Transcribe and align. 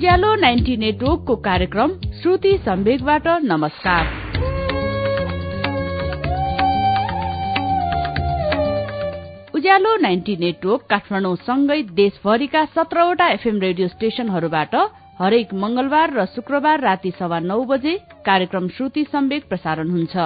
उज्यालो 0.00 0.34
ninety 0.34 0.76
नेटवर्कको 0.76 1.34
कार्यक्रम 1.36 1.90
श्रुति 2.20 2.52
सम्वेकबाट 2.58 3.26
नमस्कार। 3.42 4.06
उज्यालो 9.54 9.96
नाइन्टी 9.96 10.36
नेटवर्क 10.36 10.86
काठमाडौँ 10.90 11.34
सँगै 11.42 11.82
देशभरिका 12.00 12.64
सत्रवटा 12.70 13.28
एफएम 13.28 13.60
रेडियो 13.60 13.88
स्टेशनहरूबाट 13.88 14.74
हरेक 15.20 15.54
मंगलबार 15.60 16.16
र 16.16 16.26
शुक्रबार 16.34 16.80
राति 16.80 17.12
सवा 17.20 17.40
नौ 17.42 17.60
बजे 17.66 17.96
कार्यक्रम 18.26 18.68
श्रुति 18.70 19.04
सम्वेक 19.12 19.48
प्रसारण 19.48 19.90
हुन्छ। 19.90 20.16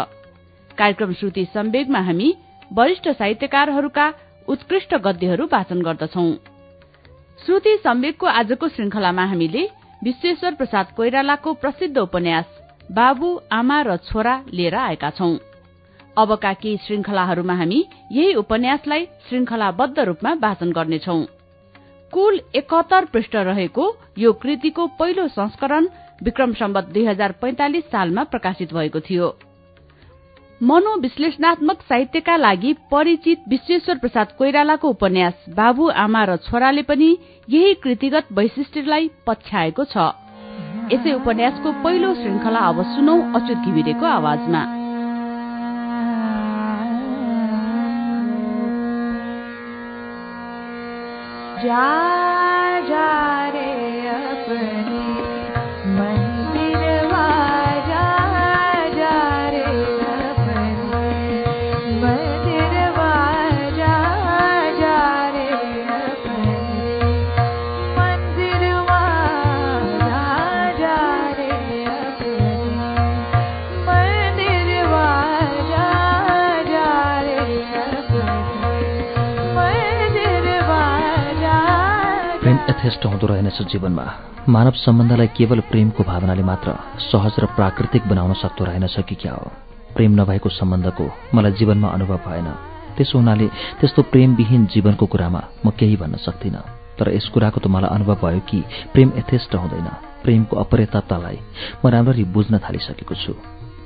कार्यक्रम 0.78 1.12
श्रुति 1.18 1.48
सम्वेकमा 1.54 2.06
हामी 2.06 2.34
वरिष्ठ 2.72 3.08
साहित्यकारहरूका 3.10 4.12
उत्कृष्ट 4.48 4.94
गद्यहरू 5.02 5.48
वाचन 5.52 5.82
गर्दछौं। 5.82 6.32
श्रुति 7.46 7.76
सम्वेकको 7.76 8.26
आजको 8.26 8.68
श्रृंखलामा 8.68 9.24
हामीले 9.24 9.62
विश्वेश्वर 10.04 10.54
प्रसाद 10.54 10.92
कोइरालाको 10.96 11.52
प्रसिद्ध 11.54 11.96
उपन्यास 11.98 12.44
बाबु 12.92 13.28
आमा 13.52 13.80
र 13.82 13.96
छोरा 13.96 14.34
लिएर 14.52 14.74
आएका 14.74 15.10
छौं। 15.10 15.36
अबका 16.16 16.52
केही 16.52 16.76
श्रृंखलाहरूमा 16.76 17.54
हामी 17.54 17.84
यही 18.12 18.34
उपन्यासलाई 18.34 19.04
श्रृंखलाबद्ध 19.28 19.98
रूपमा 19.98 20.32
वाचन 20.34 20.72
गर्नेछौ। 20.72 21.18
कुल 22.12 22.40
एकहत्तर 22.54 23.04
पृष्ठ 23.04 23.36
रहेको 23.36 23.84
यो 24.18 24.32
कृतिको 24.32 24.86
पहिलो 24.98 25.28
संस्करण 25.28 25.88
विक्रम 26.22 26.52
सम्बत 26.52 26.84
दुई 26.84 27.04
हजार 27.06 27.32
पैंतालिस 27.42 27.84
सालमा 27.84 28.24
प्रकाशित 28.24 28.72
भएको 28.74 29.00
थियो। 29.00 29.28
मनोविश्लेषणात्मक 30.62 31.80
साहित्यका 31.88 32.36
लागि 32.36 32.72
परिचित 32.90 33.36
विश्वेश्वर 33.48 33.96
प्रसाद 33.98 34.26
कोइरालाको 34.38 34.88
उपन्यास 34.88 35.44
बाबु 35.56 35.88
आमा 35.88 36.24
र 36.24 36.36
छोराले 36.46 36.82
पनि 36.82 37.10
यही 37.48 37.74
कृतिगत 37.74 38.32
वैशिष्ट्यलाई 38.32 39.10
पछ्याएको 39.26 39.84
छ। 39.84 39.96
यसै 40.92 41.12
उपन्यासको 41.12 41.72
पहिलो 41.84 42.14
श्रृंखला 42.14 42.60
अब 42.70 42.82
सुनौ 42.94 43.16
अच्युत 43.34 43.58
घिमिरेको 43.66 44.06
आवाजमा। 44.06 44.62
जा 51.64 52.23
यथेष्ट 82.84 83.04
हुँदो 83.06 83.26
रहेनछ 83.26 83.58
जीवनमा। 83.72 84.04
मानव 84.48 84.72
सम्बन्धलाई 84.76 85.26
केवल 85.26 85.60
प्रेमको 85.72 86.04
भावनाले 86.04 86.42
मात्र 86.44 86.72
सहज 87.00 87.34
र 87.40 87.46
प्राकृतिक 87.56 88.08
बनाउन 88.08 88.32
सक्दो 88.36 88.64
रहेनछ 88.64 88.96
कि 89.08 89.14
क्या 89.14 89.32
हो? 89.32 89.48
प्रेम 89.96 90.20
नभएको 90.20 90.48
सम्बन्धको 90.48 91.04
मलाई 91.34 91.52
जीवनमा 91.52 91.88
अनुभव 91.88 92.20
भएन। 92.28 92.48
त्यसो 92.96 93.18
हुनाले 93.18 93.46
त्यस्तो 93.80 94.02
प्रेमविहीन 94.12 94.66
जीवनको 94.68 95.06
कुरामा 95.06 95.42
म 95.64 95.70
केही 95.72 95.96
भन्न 95.96 96.16
सक्दिनँ। 96.28 96.60
तर 97.00 97.08
यस 97.16 97.28
कुराको 97.32 97.64
त 97.64 97.72
मलाई 97.72 97.90
अनुभव 97.96 98.20
भयो 98.20 98.40
कि 98.44 98.60
प्रेम 98.92 99.12
यथेष्ट 99.16 99.54
हुँदैन। 99.56 99.88
प्रेमको 100.24 100.56
अपरेततालाई 100.60 101.38
म 101.80 101.88
राम्ररी 101.88 102.24
बुझ्न 102.36 102.60
थालिसकेको 102.60 103.14
छु। 103.16 103.32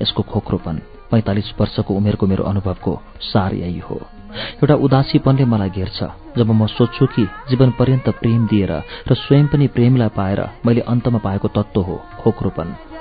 यसको 0.03 0.22
खोक्रोपन 0.27 0.77
पैंतालिस 1.11 1.55
वर्षको 1.55 1.95
उमेरको 1.95 2.27
मेरो 2.27 2.45
अनुभवको 2.51 2.93
सार 3.22 3.55
यही 3.55 3.78
हो। 3.78 4.18
एउटा 4.62 4.75
उदासीपनले 4.75 5.44
मलाई 5.44 5.71
घेर्छ। 5.71 5.99
जब 6.37 6.50
म 6.50 6.66
सोध्छु 6.66 7.06
कि 7.06 7.25
जीवन 7.49 7.71
पर्यन्त 7.78 8.09
प्रेम 8.21 8.47
दिएर 8.47 8.72
र 9.09 9.15
स्वयं 9.15 9.47
पनि 9.49 9.66
प्रेमलाई 9.77 10.09
पाएर 10.09 10.41
मैले 10.66 10.81
अन्तमा 10.93 11.19
पाएको 11.19 11.49
तत्व 11.49 11.81
हो 11.81 11.97
खोक्रोपन। 12.21 12.97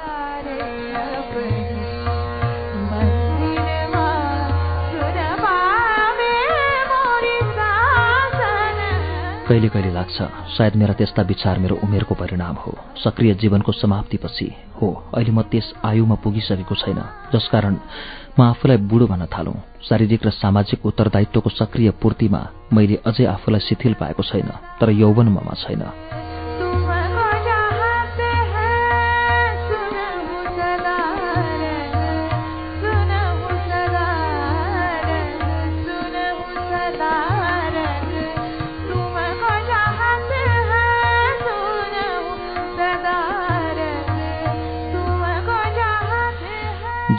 कहिले 9.47 9.67
कहिले 9.69 9.91
लाग्छ 9.93 10.17
सायद 10.55 10.75
मेरा 10.75 10.93
त्यस्ता 10.99 11.21
विचार 11.23 11.59
मेरो 11.59 11.75
उमेरको 11.83 12.15
परिणाम 12.15 12.55
हो। 12.55 12.71
सक्रिय 12.99 13.33
जीवनको 13.41 13.71
समाप्तिपछि 13.71 14.47
हो 14.75 14.87
अहिले 15.15 15.31
म 15.31 15.41
त्यस 15.47 15.67
आयुमा 15.87 16.15
पुगिसकेको 16.19 16.75
छैन 16.75 16.99
जसकारण 17.33 17.75
म 18.35 18.41
आफूलाई 18.43 18.77
बुढो 18.91 19.07
भन्न 19.07 19.25
थालौं। 19.31 19.55
शारीरिक 19.87 20.25
र 20.27 20.29
सामाजिक 20.35 20.85
उत्तरदायित्वको 20.85 21.49
सक्रिय 21.49 21.89
पूर्तिमा 22.01 22.41
मैले 22.75 22.99
अझै 23.07 23.25
आफूलाई 23.25 23.63
शिथिल 23.63 23.93
पाएको 23.95 24.23
छैन 24.23 24.51
तर 24.79 24.89
यौवन 24.91 25.27
ममा 25.31 25.53
छैन। 25.63 26.26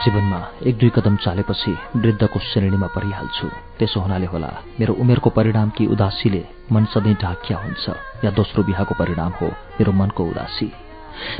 जीवनमा 0.04 0.41
एक 0.66 0.76
दुई 0.78 0.91
कदम 0.97 1.16
चालेपछि 1.25 1.72
वृद्धको 1.97 2.38
श्रेणीमा 2.48 2.86
परिहाल्छु। 2.97 3.48
त्यसो 3.78 4.00
हुनाले 4.00 4.26
होला 4.32 4.50
मेरो 4.81 4.94
उमेरको 5.03 5.31
परिणाम 5.38 5.70
कि 5.76 5.86
उदासीले 5.94 6.42
मन 6.72 6.84
सधैँ 6.94 7.14
ढाकिया 7.22 7.59
हुन्छ 7.59 7.84
या 8.25 8.31
दोस्रो 8.38 8.62
बिहाको 8.69 8.94
परिणाम 8.98 9.32
हो 9.41 9.47
मेरो 9.78 9.92
मनको 10.00 10.25
उदासी। 10.31 10.69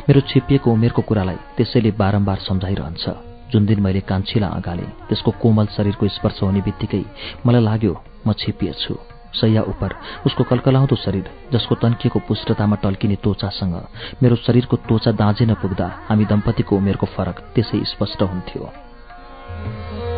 मेरो 0.07 0.21
छिपिएको 0.29 0.71
उमेरको 0.71 1.01
कुरालाई 1.09 1.39
त्यसैले 1.57 1.91
बारम्बार 2.01 2.37
सम्झाइरहन्छ। 2.47 3.03
जुन 3.51 3.65
दिन 3.65 3.79
मैले 3.81 4.01
कान्छीलाई 4.09 4.51
अगाले 4.59 4.87
त्यसको 5.07 5.31
कोमल 5.41 5.65
शरीरको 5.77 6.07
स्पर्श 6.17 6.43
हुने 6.43 6.61
बित्तिकै 6.61 7.03
मलाई 7.45 7.63
लाग्यो 7.63 7.93
म 8.27 8.33
छिपिएछु 8.39 8.93
सैया 9.33 9.61
उप 9.61 9.83
उसको 10.25 10.43
कलकलाउँदो 10.43 10.95
शरीर 10.95 11.29
जसको 11.53 11.75
तन्किएको 11.75 12.19
पुष्टतामा 12.19 12.75
टल्किने 12.75 13.15
तोचासँग 13.15 13.75
मेरो 14.23 14.35
शरीरको 14.35 14.77
तोचा 14.77 15.11
दाँजे 15.11 15.45
नपुग्दा 15.45 15.87
हामी 16.09 16.25
दम्पतिको 16.25 16.77
उमेरको 16.77 17.05
फरक 17.05 17.39
त्यसै 17.55 17.83
स्पष्ट 17.85 18.21
हुन्थ्यो। 18.21 20.08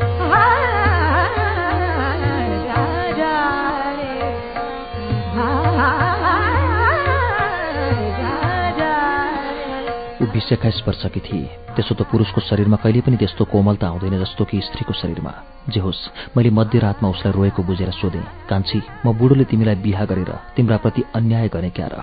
बिस 10.34 10.52
एक्काइस 10.54 10.82
वर्षकी 10.88 11.20
थिए। 11.20 11.46
त्यसो 11.76 11.96
त 11.96 12.02
पुरुषको 12.08 12.42
शरीरमा 12.42 12.78
कहिले 12.80 13.02
पनि 13.04 13.18
त्यस्तो 13.18 13.46
कोमलता 13.52 13.88
आउँदैन 13.88 14.16
जस्तो 14.24 14.46
कि 14.48 14.62
स्त्रीको 14.64 14.94
शरीरमा। 14.94 15.34
जे 15.70 15.80
होस् 15.80 16.38
मैले 16.38 16.50
मध्यरातमा 16.50 17.10
उसलाई 17.10 17.34
रोएको 17.36 17.64
बुझेर 17.64 17.92
सोधेँ 17.92 18.48
कान्छी 18.50 18.80
म 19.06 19.12
बुढोले 19.12 19.44
तिमीलाई 19.52 19.76
बिहा 19.84 20.06
गरेर 20.08 20.32
तिम्रा 20.56 20.78
प्रति 20.78 21.02
अन्याय 21.16 21.48
गरे 21.52 21.70
क्या 21.76 21.90
र? 21.92 21.96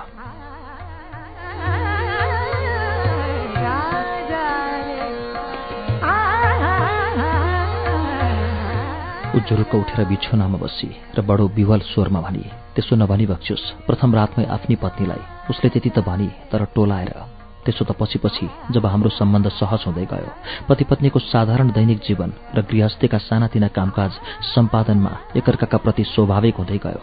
उठेर 9.39 10.05
बिछोनामा 10.05 10.59
बसी 10.59 10.91
र 11.17 11.23
बडो 11.23 11.47
विवल 11.49 11.81
स्वरमा 11.81 12.21
भनी 12.21 12.45
त्यसो 12.75 12.97
नभनी 12.97 13.27
बक्स्योस् 13.27 13.87
प्रथम 13.87 14.15
रातमै 14.15 14.45
आफ्नी 14.45 14.77
पत्नीलाई 14.77 15.23
उसले 15.51 15.69
त्यति 15.71 15.91
त 15.91 15.99
भनी 16.05 16.29
तर 16.53 16.65
टोलाएर 16.75 17.38
त्यसो 17.65 17.85
त 17.85 17.93
पछि 18.01 18.19
पछि 18.19 18.49
जब 18.73 18.87
हाम्रो 18.87 19.11
सम्बन्ध 19.11 19.49
सहज 19.59 19.85
हुँदै 19.87 20.07
गयो 20.13 20.31
पति 20.69 20.85
पत्नीको 20.91 21.19
साधारण 21.19 21.71
दैनिक 21.73 21.99
जीवन 22.07 22.33
र 22.57 22.63
गृहस्थीका 22.71 23.19
सानातिना 23.19 23.69
कामकाज 23.77 24.13
सम्पादनमा 24.55 25.13
एकअर्काका 25.37 25.79
प्रति 25.79 26.05
स्वाभाविक 26.15 26.57
हुँदै 26.57 26.79
गयो। 26.87 27.03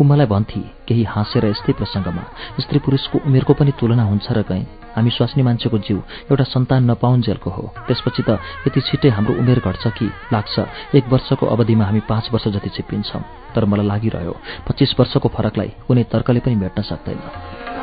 ऊ 0.00 0.04
मलाई 0.04 0.26
भन्थे 0.26 0.60
केही 0.88 1.02
हाँसेर 1.04 1.44
यस्तै 1.46 1.72
प्रसङ्गमा 1.78 2.22
स्त्री 2.64 2.78
पुरुषको 2.80 3.18
उमेरको 3.28 3.52
पनि 3.54 3.72
तुलना 3.80 4.04
हुन्छ 4.08 4.26
र 4.32 4.42
कहीँ 4.48 4.64
हामी 4.96 5.10
स्वास्नी 5.12 5.42
मान्छेको 5.44 5.78
जीव 5.84 5.98
एउटा 6.32 6.44
सन्तान 6.48 6.90
नपाउन्जेलको 6.90 7.50
हो। 7.50 7.64
त्यसपछि 7.84 8.22
त 8.24 8.40
यति 8.66 8.80
छिट्टै 8.80 9.08
हाम्रो 9.12 9.34
उमेर 9.36 9.60
घट्छ 9.60 9.84
कि? 9.98 10.08
लाग्छ 10.32 10.54
एक 10.96 11.04
वर्षको 11.12 11.46
अवधिमा 11.46 11.84
हामी 11.84 12.00
पाँच 12.08 12.32
वर्ष 12.32 12.48
जति 12.56 12.70
छिप्पिन्छौँ 12.72 13.22
तर 13.54 13.64
मलाई 13.68 13.86
लागिरह्यो 13.86 14.34
पच्चिस 14.64 14.96
वर्षको 14.98 15.28
फरकलाई 15.28 15.70
कुनै 15.86 16.04
तर्कले 16.08 16.40
पनि 16.40 16.56
मेट्न 16.56 16.82
सक्दैन। 16.82 17.75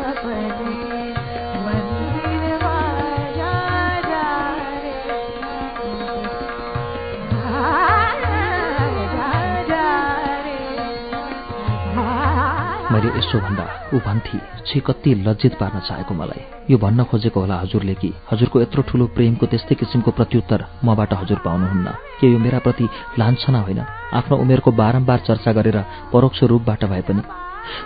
यसो 13.17 13.39
भन्दा 13.39 13.65
ऊ 13.93 13.99
भन्थे 13.99 14.37
छि 14.67 14.79
कति 14.79 15.13
लज्जित 15.25 15.53
पार्न 15.59 15.79
चाहेको 15.79 16.13
मलाई। 16.13 16.41
यो 16.69 16.77
भन्न 16.77 17.03
खोजेको 17.03 17.39
होला 17.39 17.55
हजुरले 17.59 17.93
कि 17.93 18.09
हजुरको 18.31 18.61
यत्रो 18.61 18.81
ठुलो 18.89 19.05
प्रेमको 19.15 19.45
त्यस्तै 19.45 19.75
किसिमको 19.75 20.11
प्रत्युत्तर 20.11 20.65
मबाट 20.83 21.13
हजुर 21.13 21.39
पाउनुहुन्न। 21.45 21.87
के 22.19 22.27
यो 22.33 22.39
मेरा 22.39 22.59
प्रति 22.59 22.89
लान्छना 23.19 23.59
होइन? 23.59 23.79
आफ्नो 24.17 24.37
उमेरको 24.37 24.71
बारम्बार 24.71 25.19
चर्चा 25.27 25.51
गरेर 25.53 25.77
परोक्ष 26.13 26.43
रूपबाट 26.43 26.85
भए 26.85 27.01
पनि 27.01 27.21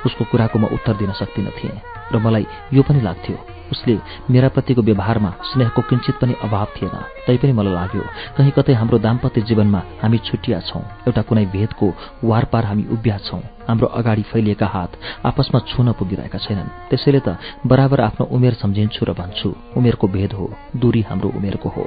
उसको 0.05 0.23
कुराको 0.31 0.59
म 0.59 0.65
उत्तर 0.75 0.93
दिन 0.97 1.11
सक्दिन 1.19 1.49
थिएँ 1.57 1.77
र 2.13 2.17
मलाई 2.17 2.45
यो 2.73 2.81
पनि 2.83 3.01
लाग्थ्यो 3.01 3.37
उसले 3.71 3.97
मेरा 4.31 4.47
प्रतिको 4.47 4.81
व्यवहारमा 4.81 5.31
स्नेहको 5.43 5.81
किंचित 5.89 6.15
पनि 6.21 6.33
अभाव 6.39 6.67
थिएन। 6.75 6.95
तैपनि 7.27 7.51
मलाई 7.51 7.73
लाग्यो 7.73 8.03
कहीँ 8.37 8.51
कतै 8.55 8.73
हाम्रो 8.73 8.97
दाम्पत्य 8.97 9.41
जीवनमा 9.41 9.81
हामी 10.01 10.17
छुट्टिया 10.23 10.59
छौँ। 10.71 10.83
एउटा 11.07 11.21
कुनै 11.27 11.45
भेदको 11.51 11.87
वारपार 12.23 12.65
हामी 12.65 12.83
उभ्या 12.95 13.17
छौँ। 13.27 13.41
हाम्रो 13.67 13.87
अगाडि 13.99 14.23
फैलिएका 14.31 14.67
हात 14.67 14.91
आपसमा 15.25 15.59
छुन 15.67 15.91
पुगिरहेका 15.99 16.39
छैनन्। 16.39 16.71
त्यसैले 16.89 17.19
त 17.19 17.35
बराबर 17.67 17.99
आफ्नो 18.07 18.25
उमेर 18.31 18.53
सम्झिन्छु 18.55 19.03
र 19.03 19.11
भन्छु 19.11 19.49
उमेरको 19.75 20.07
भेद 20.07 20.33
हो 20.33 20.45
दूरी 20.79 21.01
हाम्रो 21.01 21.29
उमेरको 21.35 21.69
हो। 21.69 21.85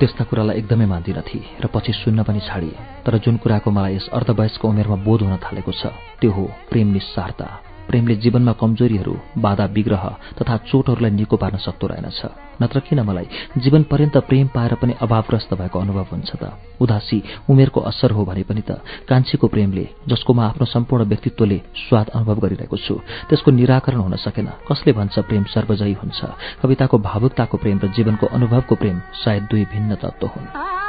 त्यस्ता 0.00 0.24
कुरालाई 0.28 0.56
एकदमै 0.60 0.86
मान्दिनथे 0.86 1.40
र 1.62 1.66
पछि 1.74 1.92
सुन्न 1.92 2.22
पनि 2.22 2.40
छाडिए। 2.48 2.76
तर 3.04 3.18
जुन 3.24 3.36
कुराको 3.42 3.70
मलाई 3.70 3.94
यस 3.96 4.06
अर्धवयस्क 4.12 4.64
उमेरमा 4.64 4.96
बोध 5.06 5.20
हुन 5.22 5.36
थालेको 5.44 5.72
छ 5.72 5.82
त्यो 6.20 6.30
हो 6.30 6.44
प्रेम 6.70 6.88
निस्सारता। 6.92 7.65
प्रेमले 7.88 8.14
जीवनमा 8.16 8.52
कमजोरीहरू 8.52 9.14
बाधा 9.38 9.64
विग्रह 9.76 10.04
तथा 10.38 10.56
चोटहरूलाई 10.68 11.10
निको 11.10 11.36
पार्न 11.36 11.56
सक्दो 11.56 11.86
रहेनछ। 11.86 12.20
नत्र 12.62 12.80
किन 12.80 13.00
मलाई 13.00 13.26
जीवन 13.58 13.82
पर्यन्त 13.90 14.16
प्रेम 14.28 14.46
पाएर 14.54 14.74
पनि 14.80 14.92
अभावग्रस्त 15.00 15.54
भएको 15.54 15.78
अनुभव 15.78 16.06
हुन्छ 16.12 16.30
त? 16.36 16.44
उदासी 16.80 17.18
उमेरको 17.50 17.80
असर 17.80 18.10
हो 18.10 18.24
भने 18.24 18.42
पनि 18.42 18.62
त 18.64 18.80
कान्छीको 19.08 19.46
प्रेमले 19.48 19.84
जसको 20.08 20.32
म 20.32 20.40
आफ्नो 20.40 20.64
सम्पूर्ण 20.64 21.04
व्यक्तित्वले 21.04 21.58
स्वाद 21.76 22.06
अनुभव 22.16 22.36
गरिरहेको 22.40 22.76
छु 22.76 22.94
त्यसको 23.28 23.50
निराकरण 23.50 24.00
हुन 24.00 24.16
सकेन। 24.16 24.48
कसले 24.68 24.92
भन्छ 24.92 25.18
प्रेम 25.28 25.44
सर्वजयी 25.44 25.96
हुन्छ? 26.00 26.20
कविताको 26.62 26.96
भावुकताको 26.98 27.56
प्रेम 27.56 27.78
र 27.84 27.86
जीवनको 27.92 28.26
अनुभवको 28.26 28.74
प्रेम 28.74 28.96
सायद 29.24 29.42
दुई 29.50 29.64
भिन्न 29.72 29.94
तत्व 30.00 30.26
हुन्। 30.26 30.85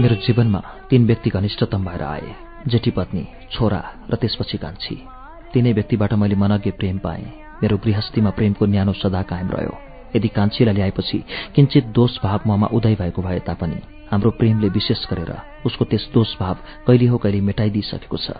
मेरो 0.00 0.14
जीवनमा 0.14 0.60
तीन 0.90 1.06
व्यक्ति 1.06 1.30
घनिष्ठतम 1.30 1.84
भएर 1.84 2.02
आए 2.02 2.34
जेठी 2.68 2.90
पत्नी 2.90 3.24
छोरा 3.52 3.80
र 4.10 4.14
त्यसपछि 4.16 4.58
कान्छी। 4.58 4.96
तिनै 5.52 5.72
व्यक्तिबाट 5.72 6.12
मैले 6.12 6.34
मनज्ञ 6.34 6.70
प्रेम 6.70 6.98
पाएँ। 6.98 7.24
मेरो 7.62 7.76
गृहस्थीमा 7.76 8.30
प्रेमको 8.30 8.66
न्यानो 8.66 8.92
सदा 8.92 9.22
कायम 9.22 9.48
रह्यो। 9.50 9.74
यदि 10.16 10.28
कान्छीलाई 10.28 10.74
ल्याएपछि 10.74 11.18
किञ्चित 11.54 11.84
दोष 11.96 12.12
भाव 12.22 12.40
ममा 12.46 12.66
उदय 12.66 12.94
भएको 12.94 13.22
भए 13.22 13.38
तापनि 13.38 13.80
हाम्रो 14.12 14.30
प्रेमले 14.30 14.68
विशेष 14.68 15.00
गरेर 15.10 15.32
उसको 15.66 15.84
त्यस 15.84 16.04
दोष 16.14 16.30
भाव 16.40 16.56
कहिले 16.86 17.06
हो 17.06 17.16
कहिले 17.18 17.40
मेटाइदिइसकेको 17.40 18.16
छ। 18.16 18.30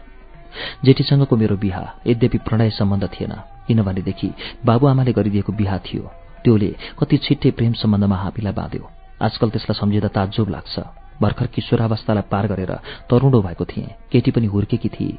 जेठीसँगको 0.85 1.37
मेरो 1.37 1.57
बिहा 1.57 1.85
यद्यपि 2.07 2.39
प्रणय 2.39 2.71
सम्बन्ध 2.71 3.05
थिएन 3.17 3.33
किनभनेदेखि 3.67 4.29
बाबुआमाले 4.65 5.13
गरिदिएको 5.13 5.53
बिहा 5.53 5.79
थियो। 5.79 6.26
त्योले 6.47 6.71
कति 6.99 7.17
छिट्टै 7.25 7.51
प्रेम 7.59 7.73
सम्बन्धमा 7.83 8.17
हापीलाई 8.17 8.53
बाँध्यो। 8.53 8.91
आजकल 9.23 9.49
त्यसलाई 9.51 9.81
सम्झिँदा 9.81 10.09
ताज्जुब 10.15 10.49
लाग्छ। 10.49 10.79
भर्खर 11.17 11.47
किशोरावस्थालाई 11.49 12.29
पार 12.31 12.47
गरेर 12.47 12.73
तरुणो 13.11 13.41
भएको 13.43 13.65
थिएँ। 13.65 13.89
केटी 14.13 14.31
पनि 14.31 14.47
हुर्केकी 14.47 14.89
थिए। 14.89 15.17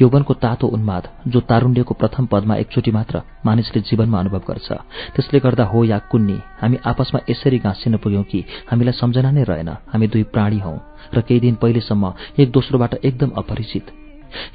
यौवनको 0.00 0.34
तातो 0.34 0.66
उन्माद 0.66 1.08
जो 1.26 1.40
तारुण्यको 1.50 1.94
प्रथम 1.94 2.26
पदमा 2.30 2.54
एकचोटि 2.56 2.90
मात्र 2.90 3.22
मानिसले 3.46 3.80
जीवनमा 3.82 4.18
अनुभव 4.18 4.42
गर्छ 4.48 4.68
त्यसले 5.14 5.38
गर्दा 5.42 5.64
हो 5.66 5.82
या 5.84 5.98
कुन्नी 6.10 6.38
हामी 6.60 6.76
आपसमा 6.86 7.20
यसरी 7.30 7.58
गाँसिन 7.58 7.96
पुग्यौं 7.98 8.22
कि 8.22 8.44
हामीलाई 8.70 8.94
सम्झना 8.94 9.30
नै 9.30 9.42
रहेन। 9.42 9.70
हामी 9.90 10.06
दुई 10.06 10.22
प्राणी 10.30 10.58
हौ 10.58 10.74
र 11.14 11.20
केही 11.20 11.40
दिन 11.40 11.54
पहिलेसम्म 11.58 12.12
एक 12.38 12.50
दोस्रोबाट 12.50 12.94
एकदम 13.04 13.30
अपरिचित। 13.36 13.90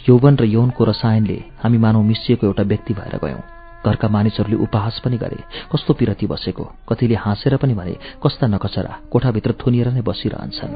यौवन 0.07 0.35
र 0.35 0.43
यौनको 0.47 0.83
रसायनले 0.83 1.37
हामी 1.63 1.77
मानव 1.77 2.01
मिसिएको 2.01 2.47
एउटा 2.47 2.63
व्यक्ति 2.63 2.93
भएर 2.93 3.19
गयौं। 3.19 3.54
घरका 3.85 4.07
मानिसहरूले 4.07 4.57
उपहास 4.57 5.01
पनि 5.05 5.17
गरे। 5.17 5.43
कस्तो 5.73 5.93
पिरती 5.93 6.27
बसेको? 6.27 6.63
कतिले 6.89 7.15
हाँसेर 7.15 7.57
पनि 7.57 7.73
भने 7.73 7.95
कस्ता 8.23 8.47
नकचरा 8.47 8.99
कोठाभित्र 9.11 9.51
थुनिएर 9.51 9.87
नै 9.87 10.01
बसिरहन्छन्। 10.01 10.73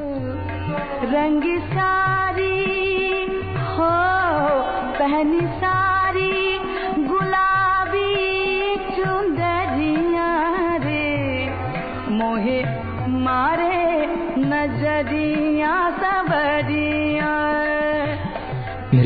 मारे 13.19 13.89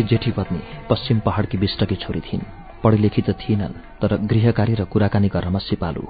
जेठी 0.04 0.32
पत्नी 0.32 0.60
पश्चिम 0.90 1.20
पहाड़की 1.20 1.58
बिष्टकी 1.58 1.96
छोरी 1.96 2.20
थिइन्। 2.20 2.63
पढी 2.84 2.98
लेखी 2.98 3.22
त 3.22 3.30
थिएनन् 3.32 3.80
तर 4.02 4.12
गृहकारी 4.28 4.74
र 4.76 4.84
कुराकानी 4.84 5.28
गर्नमा 5.28 5.60
सिपालु। 5.60 6.04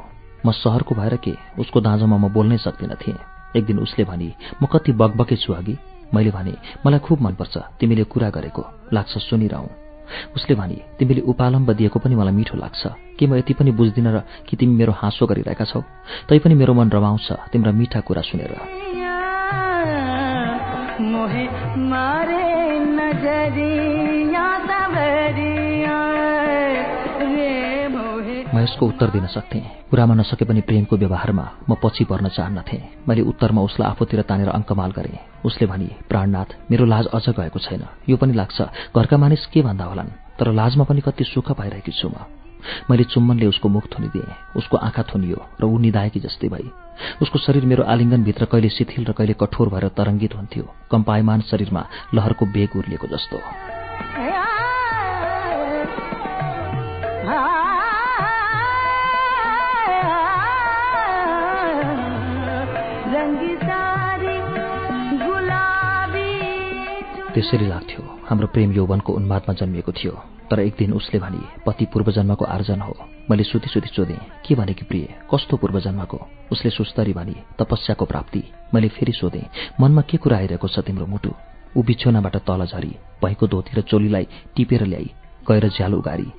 म 0.46 0.52
सहरको 0.52 0.96
भएर 0.96 1.16
के 1.24 1.34
उसको 1.60 1.81
दाँजोमा 1.81 2.18
म 2.18 2.28
बोल्नै 2.34 2.58
सक्दिन 2.58 2.94
थिएँ। 3.02 3.20
एक 3.58 3.64
दिन 3.66 3.78
उसले 3.80 4.04
भनी 4.06 4.30
म 4.62 4.66
कति 4.66 4.92
बकबके 4.92 5.36
छु 5.36 5.54
अघि? 5.54 5.78
मैले 6.14 6.31
भने 6.31 6.54
मलाई 6.86 7.00
खुब 7.00 7.22
मनपर्छ 7.22 7.58
तिमीले 7.80 8.04
कुरा 8.04 8.30
गरेको 8.30 8.64
लाग्छ 8.94 9.18
सुनिरहँ। 9.18 9.70
उसले 10.36 10.56
भने 10.56 10.78
तिमीले 11.00 11.22
उपालम्ब 11.22 11.70
दिएको 11.74 12.00
पनि 12.00 12.16
मलाई 12.16 12.34
मिठो 12.34 12.58
लाग्छ। 12.58 12.81
के 13.18 13.28
म 13.28 13.36
यति 13.36 13.54
पनि 13.54 13.72
बुझ्दिन 13.72 14.08
र 14.08 14.18
कि 14.50 14.58
तिमी 14.58 14.75
मेरो 14.75 14.94
हाँसो 14.94 15.25
गरिरहेका 15.25 15.66
छौ? 15.66 15.81
तैपनि 16.30 16.56
मेरो 16.56 16.74
मन 16.74 16.90
रमाउँछ 16.90 17.31
तिम्रा 17.52 17.72
मिठा 17.72 18.00
कुरा 18.02 18.22
सुनेर। 18.22 18.54
मारे 21.94 22.44
नजरिया 22.80 24.02
यसको 28.63 28.88
उत्तर 28.88 29.10
दिन 29.12 29.27
सक्थेँ। 29.27 29.91
कुरामा 29.91 30.13
नसके 30.15 30.46
पनि 30.46 30.62
प्रेमको 30.62 30.96
व्यवहारमा 30.96 31.46
म 31.70 31.75
पछि 31.84 32.03
पर्न 32.08 32.27
चाहन्नथेँ। 32.32 33.03
मैले 33.08 33.22
उत्तरमा 33.22 33.62
उसलाई 33.62 33.89
आफूतिर 33.91 34.22
तानेर 34.24 34.50
अङ्कमाल 34.50 34.91
गरेँ। 34.91 35.43
उसले 35.43 35.67
भनी 35.67 35.89
प्राणनाथ 36.10 36.72
मेरो 36.72 36.86
लाज 36.86 37.05
अझ 37.12 37.25
गएको 37.29 37.60
छैन। 37.60 37.84
यो 38.10 38.15
पनि 38.17 38.34
लाग्छ 38.34 38.62
घरका 38.96 39.17
मानिस 39.17 39.46
के 39.51 39.62
भन्दा 39.62 39.86
होलान्? 39.86 40.15
तर 40.39 40.51
लाजमा 40.55 40.84
पनि 40.88 41.01
कति 41.03 41.24
सुख 41.24 41.51
पाइरहेकी 41.51 41.91
छु 41.91 42.08
म। 42.08 42.24
मैले 42.89 43.03
चुम्बनले 43.03 43.46
उसको 43.46 43.70
मुख 43.70 43.84
थुनिदिएँ। 43.91 44.55
उसको 44.55 44.77
आँखा 44.77 45.03
थुनियो 45.12 45.39
र 45.60 45.63
ऊ 45.67 45.77
निधाएकी 45.84 46.20
जस्तै 46.24 46.48
भई। 46.48 46.72
उसको 47.22 47.39
शरीर 47.39 47.65
मेरो 47.67 47.84
आलिङ्गनभित्र 47.84 48.46
कहिले 48.46 48.70
शिथिल 48.70 49.05
र 49.05 49.12
कहिले 49.12 49.36
कठोर 49.36 49.70
भएर 49.70 49.88
तरङ्गित 49.91 50.36
हुन्थ्यो। 50.36 50.63
कम्पायमान 50.91 51.41
शरीरमा 51.51 51.84
लहरको 52.15 52.46
बेग 52.46 52.79
उर्लिएको 52.79 53.08
जस्तो। 53.12 53.83
त्यसरी 67.34 67.66
लाग्थ्यो। 67.68 68.02
हाम्रो 68.30 68.48
प्रेम 68.54 68.72
यौवनको 68.72 69.13
उन्मादमा 69.13 69.54
जन्मिएको 69.60 69.92
थियो 69.92 70.12
तर 70.50 70.60
एक 70.60 70.75
दिन 70.80 70.94
उसले 70.94 71.20
भने 71.20 71.42
पति 71.66 71.86
पूर्वजन्मको 71.94 72.46
आर्जन 72.46 72.82
हो। 72.82 72.94
मैले 73.30 73.44
सुति 73.44 73.70
सुति 73.70 73.90
सोधेँ 73.90 74.20
के 74.46 74.56
भने 74.56 74.74
कि 74.74 74.86
प्रिय 74.86 75.08
कस्तो 75.32 75.58
पूर्वजन्मको? 75.58 76.18
उसले 76.52 76.70
सुस्तरी 76.70 77.13
भने 77.13 77.36
तपस्याको 77.60 78.06
प्राप्ति। 78.06 78.44
मैले 78.74 78.88
फेरि 78.90 79.12
सोधेँ 79.12 79.50
मनमा 79.82 80.02
के 80.02 80.18
कुरा 80.18 80.38
आइरहेको 80.38 80.68
छ 80.68 80.80
तिम्रो 80.86 81.06
मुटु? 81.06 81.32
ऊ 81.78 81.84
बिछौनाबाट 81.84 82.36
तल 82.46 82.66
झरी 82.66 82.94
भैँको 83.24 83.48
धोती 83.48 83.72
र 83.78 83.82
चोलीलाई 83.82 84.28
टिपेर 84.56 84.86
ल्याई 84.86 85.10
गएर 85.50 85.68
झ्याल 85.70 85.94
उगारी। 85.94 86.30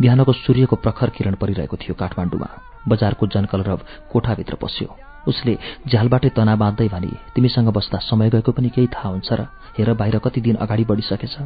बिहानको 0.00 0.32
सूर्यको 0.34 0.76
प्रखर 0.76 1.10
किरण 1.10 1.34
परिरहेको 1.40 1.76
थियो 1.76 1.94
काठमाडौँमा। 1.94 2.48
बजारको 2.88 3.26
जनकलरव 3.26 3.80
कोठाभित्र 4.12 4.54
पस्यो। 4.54 4.88
उसले 5.28 5.58
झ्यालबाटै 5.88 6.28
तना 6.28 6.56
बाँध्दै 6.56 6.88
भने 6.88 7.12
तिमीसँग 7.34 7.68
बस्दा 7.68 7.98
समय 7.98 8.30
गएको 8.30 8.52
पनि 8.52 8.68
केही 8.68 8.86
थाहा 8.86 9.08
हुन्छ 9.08 9.32
र 9.32 9.40
हेर 9.78 9.92
बाहिर 9.94 10.18
कति 10.18 10.40
दिन 10.40 10.56
अगाडि 10.56 10.84
बढिसकेछ। 10.84 11.36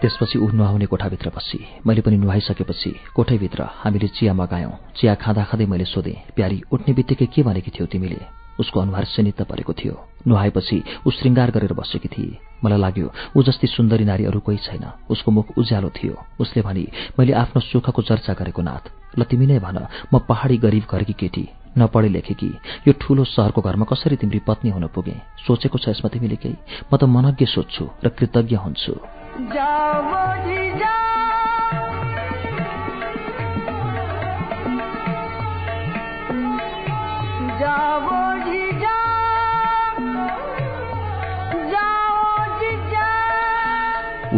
त्यसपछि 0.00 0.38
ऊ 0.38 0.46
नुहाउने 0.52 0.86
कोठाभित्र 0.86 1.28
बसी। 1.36 1.58
मैले 1.86 2.00
पनि 2.00 2.16
नुहाइसकेपछि 2.16 2.90
कोठैभित्र 3.14 3.62
हामीले 3.62 4.08
चिया 4.08 4.34
मगायौं। 4.34 4.70
चिया 4.96 5.14
खाँदा 5.14 5.44
खाँदै 5.44 5.66
मैले 5.66 5.84
सोधेँ 5.84 6.16
प्यारी 6.36 6.62
उठ्ने 6.72 6.94
बित्तिकै 6.94 7.26
के 7.26 7.42
भनेकी 7.42 7.70
थियौ 7.70 7.86
तिमीले? 7.86 8.20
उसको 8.60 8.80
अनुहार 8.80 9.04
सिनित्त 9.04 9.42
परेको 9.42 9.72
थियो। 9.72 10.15
नुहाएपछि 10.26 10.82
ऊ 11.06 11.10
श्रृङ्गार 11.10 11.50
गरेर 11.50 11.72
बसेकी 11.72 12.08
थिए। 12.08 12.38
मलाई 12.64 12.78
लाग्यो 12.78 13.12
ऊ 13.36 13.42
जस्ती 13.42 13.66
सुन्दरी 13.66 14.04
नारी 14.04 14.24
अरू 14.24 14.40
कोही 14.40 14.58
छैन। 14.58 14.84
उसको 15.10 15.30
मुख 15.30 15.46
उज्यालो 15.58 15.90
थियो। 15.90 16.14
उसले 16.40 16.62
भनी 16.62 16.88
मैले 17.18 17.32
आफ्नो 17.32 17.60
सुखको 17.60 18.02
चर्चा 18.02 18.32
गरेको 18.34 18.62
नाथ। 18.62 19.18
ल 19.18 19.22
तिमी 19.22 19.46
नै 19.46 19.58
भन 19.58 19.86
म 20.14 20.18
पहाडी 20.18 20.56
गरिब 20.56 20.84
घरकी 20.90 21.12
केटी। 21.12 21.48
नपढे 21.78 22.08
लेखेकी। 22.08 22.50
यो 22.88 22.92
ठूलो 23.00 23.24
सहरको 23.24 23.60
घरमा 23.60 23.84
कसरी 23.84 24.16
तिम्री 24.16 24.38
पत्नी 24.38 24.70
हुन 24.70 24.86
पुगे? 24.86 25.16
सोचेको 25.46 25.78
छ 25.78 25.88
यसमा 25.88 26.08
तिमीले 26.08 26.36
केही? 26.36 26.56
म 26.92 26.96
त 26.96 27.04
मनज्ञ 27.04 27.46
सोध्छु 27.46 27.84
र 28.04 28.08
कृतज्ञ 28.08 28.56
हुन्छु। 28.56 28.94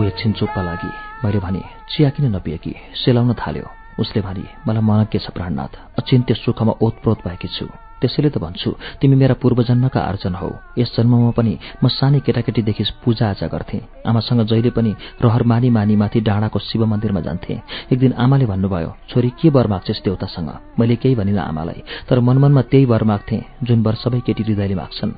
एकछिन 0.08 0.32
चुप्प 0.32 0.58
लागि 0.58 0.90
मैले 1.24 1.38
भने 1.38 1.62
चिया 1.90 2.10
किन 2.10 2.36
नपिएकी 2.36 2.74
सेलाउन 3.04 3.34
थाल्यो। 3.34 3.66
उसले 4.00 4.20
भने 4.22 4.44
मलाई 4.66 4.82
मनज्ञ 4.82 5.18
छ 5.18 5.30
प्राणनाथ? 5.30 5.72
अचिन्त्य 5.98 6.34
सुखमा 6.34 6.72
ओतप्रोत 6.82 7.28
भएकी 7.28 7.48
छु। 7.48 7.87
त्यसैले 8.00 8.30
त 8.30 8.38
भन्छु 8.38 8.70
तिमी 9.00 9.16
मेरा 9.16 9.34
पूर्वजन्मका 9.42 10.00
आर्जन 10.00 10.34
हौ। 10.34 10.50
यस 10.78 10.90
जन्ममा 10.96 11.30
पनि 11.38 11.52
म 11.82 11.88
सानै 11.88 12.20
केटाकेटीदेखि 12.20 12.84
पूजाआजा 13.04 13.46
गर्थे। 13.46 13.78
आमासँग 14.06 14.40
जहिले 14.50 14.70
पनि 14.70 14.92
रहर 15.22 15.42
मानी 15.42 15.70
मानी 15.70 15.96
माथि 15.96 16.20
डाँडाको 16.20 16.58
शिव 16.58 16.84
मन्दिरमा 16.86 17.20
जान्थे। 17.20 17.54
एक 17.92 17.98
दिन 17.98 18.12
आमाले 18.14 18.46
भन्नुभयो 18.46 18.90
छोरी 19.10 19.30
के 19.38 19.48
वर 19.48 19.66
माग्छेस् 19.66 20.04
देउतासँग? 20.04 20.50
मैले 20.78 20.96
केही 20.96 21.14
भनिनँ 21.14 21.42
आमालाई। 21.42 21.82
तर 22.08 22.20
मनमनमा 22.20 22.62
त्यही 22.70 22.84
वर 22.84 23.02
माग्थे 23.04 23.38
जुन 23.62 23.82
वर 23.82 23.94
सबै 23.94 24.20
केटी 24.26 24.42
हृदयले 24.42 24.74
माग्छन्। 24.74 25.12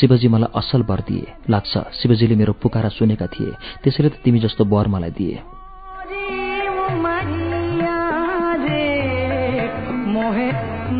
शिवजी 0.00 0.28
मलाई 0.28 0.52
असल 0.54 0.82
वर 0.88 1.00
दिए। 1.08 1.26
लाग्छ 1.50 1.72
शिवजीले 1.98 2.34
मेरो 2.36 2.52
पुकारा 2.62 2.88
सुनेका 2.88 3.26
थिए। 3.26 3.52
त्यसैले 3.82 4.08
त 4.08 4.16
तिमी 4.24 4.38
जस्तो 4.40 4.64
वर 4.64 4.88
मलाई 4.88 5.10
दिए। 5.10 5.36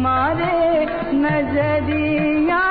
मारे 0.06 0.86
नजरिया 1.12 2.66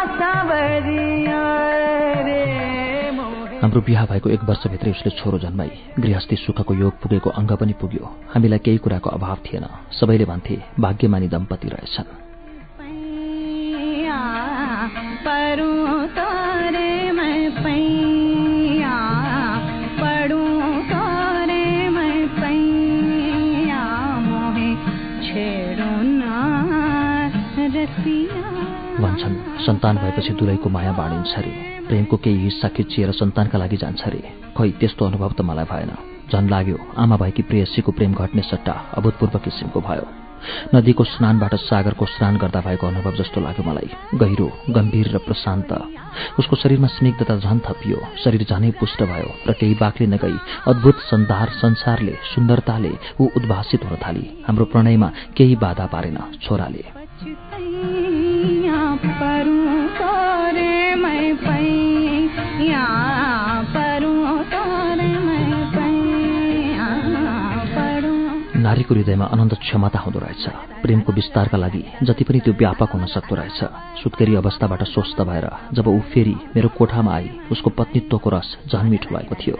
हाम्रो 3.61 3.81
बिहा 3.81 4.05
भएको 4.05 4.29
एक 4.29 4.43
वर्षभित्रै 4.43 4.91
उसले 4.91 5.11
छोरो 5.11 5.39
जन्माई। 5.39 5.71
गृहस्थी 5.99 6.35
सुखको 6.35 6.73
योग 6.73 6.93
पुगेको 6.93 7.29
अङ्ग 7.29 7.51
पनि 7.51 7.73
पुग्यो। 7.73 8.15
हामीलाई 8.29 8.59
केही 8.59 8.77
कुराको 8.77 9.09
अभाव 9.09 9.35
थिएन। 9.35 9.65
सबैले 9.91 10.25
भन्थे 10.25 10.61
भाग्यमानी 10.79 11.27
दम्पति 11.27 11.67
रहेछन्। 11.67 12.24
भन्छन् 29.15 29.65
सन्तान 29.65 29.95
भएपछि 29.97 30.33
दुलैको 30.35 30.69
माया 30.69 30.91
बाँडिन्छ 30.91 31.33
अरे 31.39 31.51
प्रेमको 31.87 32.17
केही 32.19 32.43
हिस्सा 32.43 32.67
खिचिएर 32.67 33.11
सन्तानका 33.15 33.57
लागि 33.57 33.77
जान्छ 33.79 34.01
अरे 34.03 34.21
खै 34.51 34.69
त्यस्तो 34.79 35.05
अनुभव 35.05 35.31
त 35.31 35.41
मलाई 35.41 35.65
भएन। 35.71 35.91
झन् 36.27 36.49
लाग्यो 36.51 36.77
आमा 36.99 37.15
भएकी 37.15 37.43
प्रेयसीको 37.47 37.91
प्रेम 37.95 38.13
घट्ने 38.13 38.41
सट्टा 38.43 38.75
अभूतपूर्व 38.97 39.37
किसिमको 39.39 39.79
भयो। 39.79 40.05
नदीको 40.75 41.03
स्नानबाट 41.03 41.53
सागरको 41.63 42.05
स्नान 42.05 42.37
गर्दा 42.37 42.59
भएको 42.67 42.87
अनुभव 42.87 43.15
जस्तो 43.15 43.39
लाग्यो 43.41 43.63
मलाई। 43.63 43.89
गहिरो 44.19 44.47
गम्भीर 44.75 45.07
र 45.15 45.17
प्रशान्त। 45.23 45.71
उसको 46.39 46.55
शरीरमा 46.55 46.87
स्निग्धता 46.91 47.35
झन् 47.39 47.63
थपियो। 47.65 47.99
शरीर 48.23 48.43
झनै 48.43 48.71
पुष्ट 48.79 48.99
भयो 49.03 49.31
र 49.47 49.53
केही 49.55 49.75
बाक्लिन 49.79 50.19
गई 50.19 50.37
अद्भुत 50.67 50.97
सन्धार 51.11 51.49
संसारले 51.63 52.15
सुन्दरताले 52.35 52.93
ऊ 53.21 53.23
उद्भासित 53.37 53.85
हुन 53.85 53.95
थाली। 54.03 54.25
हाम्रो 54.47 54.65
प्रणयमा 54.65 55.09
केही 55.37 55.55
बाधा 55.55 55.85
पारेन 55.87 56.17
छोराले। 56.43 56.83
परूं 59.19 59.54
नारीको 68.75 68.91
हृदयमा 68.91 69.25
अनन्त 69.31 69.53
क्षमता 69.63 69.99
हुँदो 70.03 70.19
रहेछ। 70.19 70.43
प्रेमको 70.83 71.11
विस्तारका 71.15 71.55
लागि 71.55 71.83
जति 72.03 72.23
पनि 72.27 72.39
त्यो 72.43 72.53
व्यापक 72.59 72.91
हुन 72.91 73.07
सक्दो 73.07 73.35
रहेछ। 73.39 73.59
सुत्केरी 74.03 74.35
अवस्थाबाट 74.35 74.83
स्वस्थ 74.91 75.19
भएर 75.23 75.47
जब 75.71 75.87
ऊ 75.87 75.99
फेरि 76.11 76.35
मेरो 76.51 76.69
कोठामा 76.75 77.07
आई 77.07 77.29
उसको 77.55 77.69
पत्नीत्वको 77.71 78.29
रस 78.35 78.47
झन् 78.67 78.91
मिठो 78.91 79.15
भएको 79.15 79.35
थियो। 79.39 79.55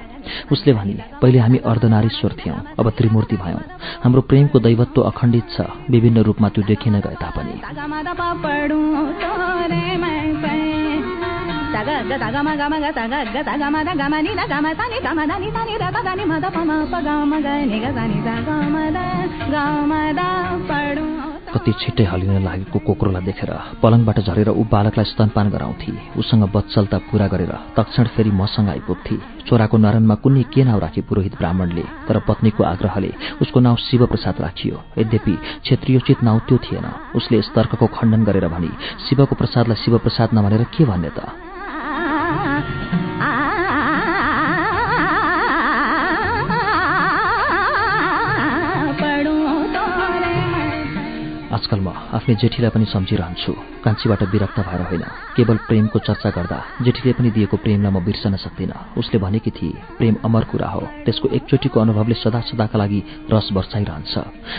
उसले 0.52 0.72
भने 0.76 0.96
पहिले 1.22 1.40
हामी 1.40 1.58
अर्धनारीश्वर 1.64 2.32
थियौं 2.36 2.60
अब 2.76 2.86
त्रिमूर्ति 2.92 3.36
भयौं। 3.40 3.64
हाम्रो 4.04 4.22
प्रेमको 4.28 4.60
दैवत्व 4.60 5.00
अखण्डित 5.02 5.48
छ 5.56 5.58
विभिन्न 5.90 6.18
रूपमा 6.28 6.48
त्यो 6.52 6.64
देखिन 6.68 7.00
गए 7.00 7.16
तापनि। 7.16 7.56
कति 21.56 21.72
छिट्टै 21.82 22.04
हलिन 22.04 22.44
लागेको 22.44 22.80
कोक्रोलाई 22.80 23.24
देखेर 23.28 23.52
पलङबाट 23.84 24.18
झरेर 24.28 24.50
ऊ 24.52 24.64
बालकलाई 24.72 25.06
स्तनपान 25.06 25.50
गराउँथे। 25.50 25.92
उसँग 26.20 26.44
बत्सलता 26.52 26.98
पूरा 27.08 27.28
गरेर 27.28 27.54
तक्षण 27.78 28.06
फेरि 28.16 28.32
मसँग 28.32 28.70
आइपुग्थे। 28.70 29.16
छोराको 29.48 29.78
नरनमा 29.78 30.16
कुनै 30.24 30.44
के 30.54 30.64
नाउँ 30.64 30.80
राखे 30.82 31.02
पुरोहित 31.08 31.36
ब्राह्मणले 31.38 31.86
तर 32.08 32.20
पत्नीको 32.28 32.64
आग्रहले 32.64 33.12
उसको 33.42 33.60
नाउँ 33.60 33.78
शिवप्रसाद 33.78 34.36
राखियो। 34.42 34.84
यद्यपि 34.98 35.36
क्षेत्रीयोचित 35.64 36.24
नाउँ 36.24 36.40
त्यो 36.48 36.58
थिएन। 36.58 36.88
उसले 37.16 37.40
यस 37.40 37.52
तर्कको 37.56 37.88
खण्डन 37.88 38.24
गरेर 38.24 38.48
भनी 38.48 38.72
शिवको 39.08 39.36
प्रसादलाई 39.36 39.84
शिवप्रसाद 39.84 40.30
नभनेर 40.34 40.64
के 40.76 40.86
भन्ने 40.86 41.12
त? 41.20 41.55
आफ्नै 52.16 52.36
जेठीलाई 52.42 52.72
पनि 52.72 52.86
सम्झिरहन्छु। 52.96 53.52
कान्छीबाट 53.84 54.22
विरक्त 54.32 54.58
भएर 54.68 54.82
होइन। 54.90 55.04
केवल 55.36 55.58
प्रेमको 55.68 56.00
चर्चा 56.00 56.30
गर्दा 56.32 56.60
जेठीले 56.86 57.12
पनि 57.14 57.30
दिएको 57.36 57.58
प्रेमलाई 57.60 57.92
म 57.92 58.00
बिर्सन 58.08 58.36
सक्दिनँ। 58.40 58.96
उसले 58.98 59.18
भनेकी 59.20 59.52
थिए 59.52 59.82
प्रेम 60.00 60.16
अमर 60.24 60.44
कुरा 60.52 60.70
हो। 60.70 60.82
त्यसको 61.06 61.28
एकचोटिको 61.38 61.78
अनुभवले 61.80 62.16
सदा 62.16 62.40
सदाका 62.50 62.78
लागि 62.80 63.00
रस 63.30 63.48
वर्षाइरहन्छ 63.52 64.14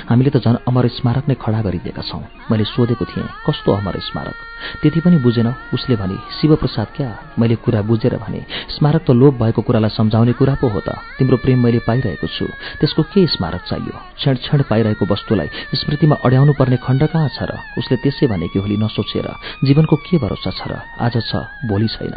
हामीले 0.08 0.30
त 0.30 0.36
झन् 0.44 0.62
अमर 0.68 0.84
स्मारक 1.00 1.24
नै 1.28 1.34
खडा 1.40 1.60
गरिदिएका 1.64 2.02
छौँ। 2.02 2.22
मैले 2.50 2.64
सोधेको 2.64 3.04
थिएँ 3.04 3.26
कस्तो 3.46 3.72
अमर 3.72 3.96
स्मारक? 4.04 4.36
त्यति 4.82 5.00
पनि 5.00 5.16
बुझेन। 5.24 5.48
उसले 5.74 5.96
भने 5.96 6.16
शिवप्रसाद 6.36 6.88
क्या? 6.96 7.10
मैले 7.38 7.56
कुरा 7.64 7.82
बुझेर 7.82 8.16
भने 8.20 8.40
स्मारक 8.76 9.02
त 9.08 9.10
लोभ 9.10 9.34
भएको 9.42 9.62
कुरालाई 9.62 9.90
सम्झाउने 9.90 10.32
कुरा 10.32 10.54
पो 10.60 10.68
हो 10.68 10.80
त। 10.80 10.96
तिम्रो 11.18 11.36
प्रेम 11.36 11.58
मैले 11.64 11.80
पाइरहेको 11.88 12.26
छु। 12.26 12.46
त्यसको 12.80 13.02
के 13.02 13.26
स्मारक 13.26 13.62
चाहियो? 13.68 13.94
क्षण 14.16 14.34
क्षण 14.44 14.62
पाइरहेको 14.70 15.04
वस्तुलाई 15.06 15.48
स्मृतिमा 15.74 16.16
अड्याउनु 16.24 16.52
पर्ने 16.52 16.76
खण्ड 16.76 17.02
कहाँ 17.06 17.28
छ? 17.28 17.45
र 17.46 17.52
उसले 17.78 17.96
त्यसै 18.02 18.26
भनेकी 18.26 18.58
होली 18.58 18.76
नसोचेर 18.76 19.26
जीवनको 19.64 19.96
के 19.96 20.16
भरोसा 20.18 20.50
छ 20.58 20.60
र 20.70 20.72
आज 20.98 21.14
छ 21.28 21.32
भोलि 21.64 21.88
छैन। 21.88 22.14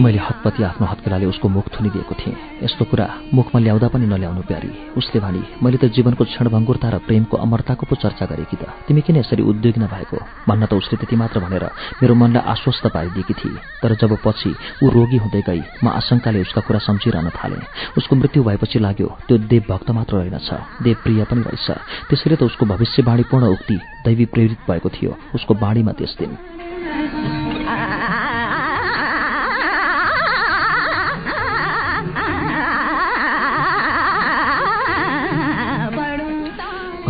मैले 0.00 0.18
हतपति 0.18 0.62
आफ्नो 0.62 0.86
हत्केलाले 0.86 1.26
उसको 1.26 1.48
मुख 1.48 1.68
थुनिदिएको 1.74 2.14
थिएँ। 2.14 2.36
यस्तो 2.62 2.84
कुरा 2.86 3.06
मुखमा 3.34 3.60
ल्याउँदा 3.60 3.88
पनि 3.90 4.06
नल्याउनु 4.06 4.42
प्यारी। 4.46 4.70
उसले 4.94 5.18
भने 5.20 5.42
मैले 5.58 5.76
त 5.82 5.90
जीवनको 5.90 6.24
क्षणभङ्गुरता 6.24 6.88
र 6.88 6.98
प्रेमको 7.02 7.36
अमरताको 7.36 7.82
पो 7.82 7.94
चर्चा 7.98 8.26
गरेकी 8.30 8.56
त। 8.62 8.62
तिमी 8.86 9.02
किन 9.02 9.16
यसरी 9.26 9.42
उद्विग्न 9.42 9.90
भएको? 9.90 10.16
भन्न 10.46 10.66
त 10.70 10.72
उसले 10.78 10.96
त्यति 11.02 11.16
मात्र 11.18 11.42
भनेर 11.42 11.64
मेरो 11.98 12.14
मनलाई 12.14 12.46
आश्वस्त 12.46 12.86
पारिदिएकी 12.94 13.34
थिए। 13.34 13.58
तर 13.82 13.94
जब 13.98 14.14
पछि 14.22 14.54
ऊ 14.82 14.86
रोगी 14.86 15.18
हुँदै 15.18 15.42
गई 15.42 15.62
म 15.82 15.86
आशंकाले 15.90 16.46
उसका 16.46 16.60
कुरा 16.62 16.78
सम्झिरहन 16.78 17.28
थालेँ। 17.34 17.66
उसको 17.98 18.16
मृत्यु 18.16 18.42
भएपछि 18.46 18.78
लाग्यो 18.78 19.08
त्यो 19.26 19.36
देव 19.50 19.64
भक्त 19.66 19.90
मात्र 19.90 20.14
रहेनछ। 20.22 20.50
देव 20.86 20.96
प्रिय 21.02 21.24
पनि 21.26 21.42
रहेछ। 21.42 21.66
त्यसैले 22.06 22.36
त 22.38 22.42
उसको 22.46 22.66
भविष्यवाणीपूर्ण 22.70 23.44
उक्ति 23.50 23.76
दैवी 24.06 24.24
प्रेरित 24.30 24.60
भएको 24.70 24.88
थियो। 24.94 25.10
उसको 25.34 25.54
बाणीमा 25.58 25.92
त्यस 25.98 26.14
दिन 26.22 26.38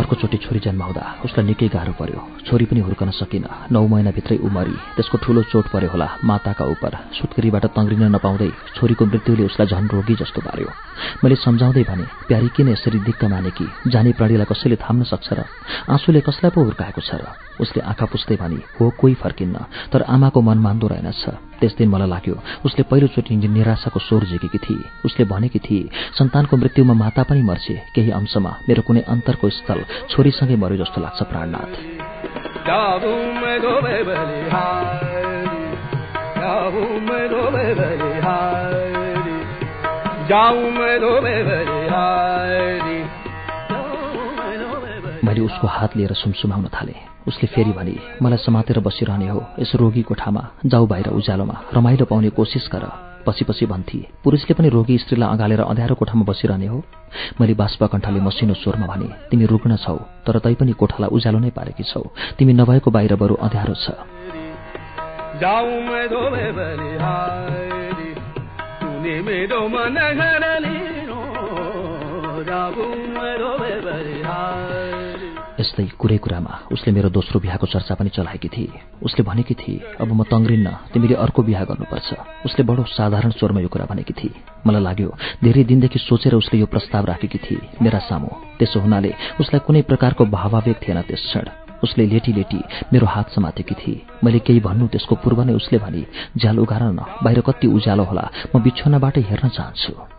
अर्कोचोटि 0.09 0.37
छोरी 0.41 0.59
जन्माउँदा 0.65 1.21
उसलाई 1.25 1.45
निकै 1.45 1.67
गाह्रो 1.69 1.93
पर्यो। 1.93 2.19
छोरी 2.49 2.65
पनि 2.65 2.81
हुर्कन 2.81 3.09
सकिन। 3.13 3.45
नौ 3.69 3.85
महिनाभित्रै 3.85 4.37
उमरी। 4.41 4.73
त्यसको 4.97 5.17
ठूलो 5.21 5.41
चोट 5.53 5.69
पर्यो 5.69 5.89
होला 5.93 6.07
माताका 6.25 6.65
उपर। 6.65 7.13
सुत्केरीबाट 7.13 7.65
तङ्ग्रिन 7.77 8.09
नपाउँदै 8.17 8.49
छोरीको 8.73 9.05
मृत्युले 9.05 9.43
उसलाई 9.45 9.67
झन् 9.69 9.91
रोगी 9.93 10.15
जस्तो 10.17 10.41
पार्यो 10.41 10.69
मैले 11.21 11.35
सम्झाउँदै 11.45 11.83
भने 11.85 12.05
प्यारी 12.25 12.49
किन 12.57 12.67
यसरी 12.73 12.99
दिक्क 13.05 13.23
माने 13.29 13.51
कि? 13.53 13.65
जाने 13.85 14.11
प्राणीलाई 14.17 14.49
कसैले 14.49 14.81
थाम्न 14.81 15.03
सक्छ 15.05 15.29
र? 15.29 15.45
आँसुले 15.93 16.21
कसलाई 16.25 16.51
पो 16.57 16.59
हुर्काएको 16.65 17.01
छ 17.05 17.21
र? 17.21 17.29
उसले 17.61 17.85
आँखा 17.85 18.05
पुस्दै 18.09 18.35
भने 18.41 18.65
हो 18.81 18.89
कोही 18.89 19.13
फर्किन्न। 19.13 19.57
तर 19.93 20.01
आमाको 20.09 20.41
मन 20.41 20.57
मान्दो 20.57 20.87
रहेनछ। 20.89 21.48
त्यस 21.61 21.73
दिन 21.77 21.89
मलाई 21.89 22.09
लाग्यो 22.09 22.35
उसले 22.65 22.83
पहिलोचोटि 22.91 23.35
निराशाको 23.49 23.99
स्वर 23.99 24.23
झिकेकी 24.25 24.59
थिए 24.65 24.89
उसले 25.05 25.25
भनेकी 25.25 25.59
थिए 25.59 25.89
सन्तानको 26.17 26.57
मृत्युमा 26.57 26.93
माता 26.93 27.23
पनि 27.23 27.41
मर्छे 27.41 27.75
केही 27.95 28.11
अंशमा 28.11 28.51
मेरो 28.69 28.81
कुनै 28.81 29.01
अन्तरको 29.07 29.49
स्थल 29.49 29.79
छोरीसँगै 30.09 30.55
मर्यो 30.55 30.77
जस्तो 30.83 31.01
लाग्छ 31.01 31.19
प्राणनाथ 31.23 31.71
मैले 45.23 45.41
उसको 45.41 45.67
हात 45.67 45.97
लिएर 45.97 46.13
सुमसुमाउन 46.13 46.67
थालेँ। 46.67 46.99
उसले 47.27 47.47
फेरि 47.47 47.71
भने 47.71 47.95
मलाई 48.21 48.37
समातेर 48.37 48.79
बसिरहने 48.79 49.27
हो 49.29 49.45
यस 49.59 49.71
रोगी 49.75 50.01
कोठामा 50.01 50.43
जाऊ 50.65 50.85
बाहिर 50.87 51.07
उज्यालोमा 51.09 51.55
रमाइलो 51.73 52.05
पाउने 52.05 52.29
कोसिस 52.29 52.69
गर। 52.71 52.85
पछि 53.27 53.43
पछि 53.45 53.65
भन्थे 53.65 53.99
पुरुषले 54.23 54.53
पनि 54.53 54.69
रोगी 54.69 54.97
स्त्रीलाई 54.97 55.29
अँगालेर 55.29 55.61
अँध्यारो 55.61 55.95
कोठामा 55.95 56.23
बसिरहने 56.23 56.67
हो? 56.67 56.83
मैले 57.41 57.53
बाष्पकण्ठले 57.53 58.19
मसिनो 58.19 58.53
स्वरमा 58.53 58.87
भने 58.87 59.09
तिमी 59.29 59.45
रुग्न 59.45 59.75
छौ 59.75 59.97
तर 60.25 60.39
तैपनि 60.39 60.71
कोठालाई 60.71 61.09
उज्यालो 61.11 61.39
नै 61.39 61.51
पारेकी 61.51 61.83
छौ। 61.83 62.03
तिमी 62.39 62.53
नभएको 62.53 62.91
बाहिर 62.91 63.15
बरु 63.15 63.35
अँध्यारो 63.35 63.75
छ। 63.75 63.91
यस्तै 75.79 75.95
कुरै 75.95 76.17
कुरामा 76.19 76.53
उसले 76.75 76.91
मेरो 76.91 77.09
दोस्रो 77.09 77.39
बिहाको 77.39 77.65
चर्चा 77.71 77.95
पनि 77.95 78.09
चलाएकी 78.11 78.49
थिए। 78.51 78.79
उसले 79.07 79.23
भनेकी 79.23 79.55
थिए 79.55 79.95
अब 80.03 80.11
म 80.11 80.23
तङ्ग्रिन्न 80.27 80.67
तिमीले 80.91 81.15
अर्को 81.15 81.39
बिहा 81.47 81.63
गर्नुपर्छ। 81.69 82.09
उसले 82.47 82.63
बडो 82.67 82.83
साधारण 82.91 83.31
स्वरमा 83.39 83.59
यो 83.63 83.69
कुरा 83.71 83.85
भनेकी 83.87 84.13
थिए। 84.19 84.35
मलाई 84.67 84.83
लाग्यो 84.83 85.09
धेरै 85.43 85.63
दिनदेखि 85.63 85.99
सोचेर 85.99 86.35
उसले 86.35 86.59
यो 86.59 86.67
प्रस्ताव 86.67 87.03
राखेकी 87.11 87.39
थिए 87.45 87.79
मेरा 87.79 87.99
सामु 88.09 88.29
त्यसो 88.59 88.77
हुनाले 88.83 89.11
उसलाई 89.39 89.59
कुनै 89.63 89.81
प्रकारको 89.87 90.23
भावावेग 90.27 90.77
थिएन 90.83 90.99
त्यस 91.07 91.23
क्षण। 91.31 91.47
उसले 91.79 92.03
लेटी 92.11 92.31
लेटी 92.35 92.59
मेरो 92.91 93.07
हात 93.07 93.31
समातेकी 93.31 93.75
थिए। 93.79 94.03
मैले 94.23 94.39
केही 94.43 94.59
भन्नु 94.59 94.91
त्यसको 94.91 95.15
पूर्व 95.23 95.39
नै 95.47 95.53
उसले 95.55 95.77
भने 95.79 96.03
झ्याल 96.35 96.59
उगार 96.59 96.83
न 96.91 97.23
बाहिर 97.23 97.39
कति 97.47 97.67
उज्यालो 97.71 98.03
होला 98.03 98.25
म 98.51 98.59
बिछोनाबाटै 98.59 99.23
हेर्न 99.31 99.47
चाहन्छु 99.55 100.18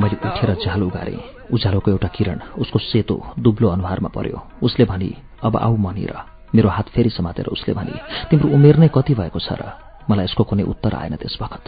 मैले 0.00 0.16
उठेर 0.28 0.50
झ्याल 0.54 0.82
उगारे। 0.82 1.16
उज्यालोको 1.52 1.90
एउटा 1.90 2.08
किरण 2.08 2.38
उसको 2.58 2.78
सेतो 2.78 3.16
दुब्लो 3.38 3.68
अनुहारमा 3.68 4.08
पर्यो। 4.08 4.38
उसले 4.62 4.84
भने 4.84 5.10
अब 5.44 5.56
आऊ 5.56 5.76
मनिर 5.76 6.14
मेरो 6.54 6.68
हात 6.68 6.88
फेरि 6.88 7.10
समातेर 7.10 7.46
उसले 7.46 7.74
भने 7.74 7.94
तिम्रो 8.30 8.48
उमेर 8.54 8.76
नै 8.76 8.88
कति 8.94 9.14
भएको 9.14 9.38
छ 9.38 9.52
र? 9.52 9.62
मलाई 10.10 10.24
यसको 10.24 10.44
कुनै 10.44 10.62
उत्तर 10.62 10.94
आएन 10.94 11.16
त्यस 11.16 11.38
बखत 11.42 11.64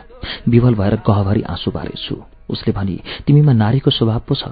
विवल 0.49 0.75
भएर 0.75 0.95
गहभरि 1.07 1.43
आँसु 1.43 1.71
बारेछु 1.71 2.17
उसले 2.51 2.73
भने 2.73 2.99
तिमीमा 3.27 3.53
नारीको 3.53 3.91
स्वभाव 3.91 4.23
पो 4.27 4.35
छ। 4.35 4.45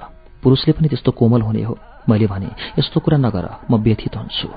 पुरुषले 0.43 0.73
पनि 0.73 0.87
त्यस्तो 0.87 1.11
कोमल 1.11 1.41
हुने 1.41 1.63
हो। 1.63 1.77
मैले 2.09 2.27
भने 2.27 2.49
यस्तो 2.79 2.99
कुरा 2.99 3.17
नगर। 3.17 3.45
म 3.71 3.75
व्यथित 3.75 4.15
हुन्छु। 4.15 4.47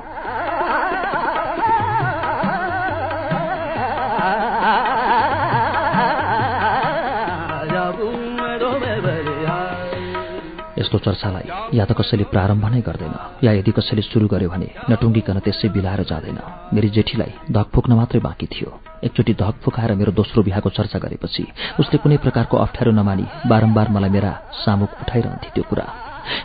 यस्तो 10.85 10.99
चर्चालाई 11.01 11.49
या 11.79 11.85
त 11.89 11.93
कसैले 11.97 12.25
प्रारम्भ 12.29 12.65
नै 12.69 12.81
गर्दैन 12.85 13.15
या 13.41 13.53
यदि 13.59 13.73
कसैले 13.73 14.03
सुरु 14.05 14.29
गर्यो 14.29 14.49
भने 14.53 14.69
नटुङ्गिकन 14.91 15.39
त्यसै 15.41 15.69
बिलाएर 15.73 16.03
जाँदैन। 16.05 16.39
मेरी 16.75 16.89
जेठीलाई 16.97 17.33
धक 17.49 17.67
फुक्न 17.75 17.93
मात्रै 17.97 18.21
बाँकी 18.21 18.47
थियो। 18.53 18.71
एकचोटि 19.01 19.33
धक 19.41 19.55
फुकाएर 19.65 19.95
मेरो 19.97 20.13
दोस्रो 20.13 20.43
बिहाको 20.45 20.69
चर्चा 20.77 20.99
गरेपछि 21.01 21.45
उसले 21.81 21.99
कुनै 22.05 22.17
प्रकारको 22.25 22.57
अप्ठ्यारो 22.57 22.93
नमानी 22.93 23.27
बारम्बार 23.49 23.89
मलाई 23.97 24.11
मेरा 24.17 24.33
सामुख 24.65 24.91
उठाइरहन्थे 25.03 25.49
त्यो 25.55 25.65
कुरा। 25.71 25.87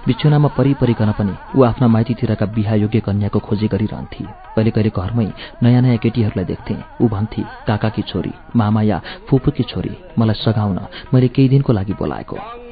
बिछुनामा 0.07 0.49
परिपरिकन 0.55 1.11
पनि 1.19 1.33
ऊ 1.55 1.63
आफ्ना 1.63 1.87
माइतीतिरका 1.87 2.45
बिहायोग्य 2.55 2.99
कन्याको 2.99 3.39
खोजी 3.39 3.67
गरिरहन्थे। 3.73 4.23
कहिले 4.55 4.71
कहिले 4.75 4.91
घरमै 4.91 5.27
नयाँ 5.63 5.81
नयाँ 5.81 5.99
केटीहरूलाई 6.03 6.45
देख्थे। 6.51 6.75
ऊ 7.01 7.07
भन्थे 7.07 7.43
काकाकी 7.67 8.01
छोरी 8.11 8.33
मामा 8.55 8.81
या 8.91 8.97
फुपूकी 9.27 9.63
छोरी 9.71 9.91
मलाई 10.19 10.41
सघाउन 10.43 10.79
मैले 11.13 11.27
केही 11.35 11.49
दिनको 11.49 11.71
लागि 11.73 11.93
बोलाएको। 11.95 12.68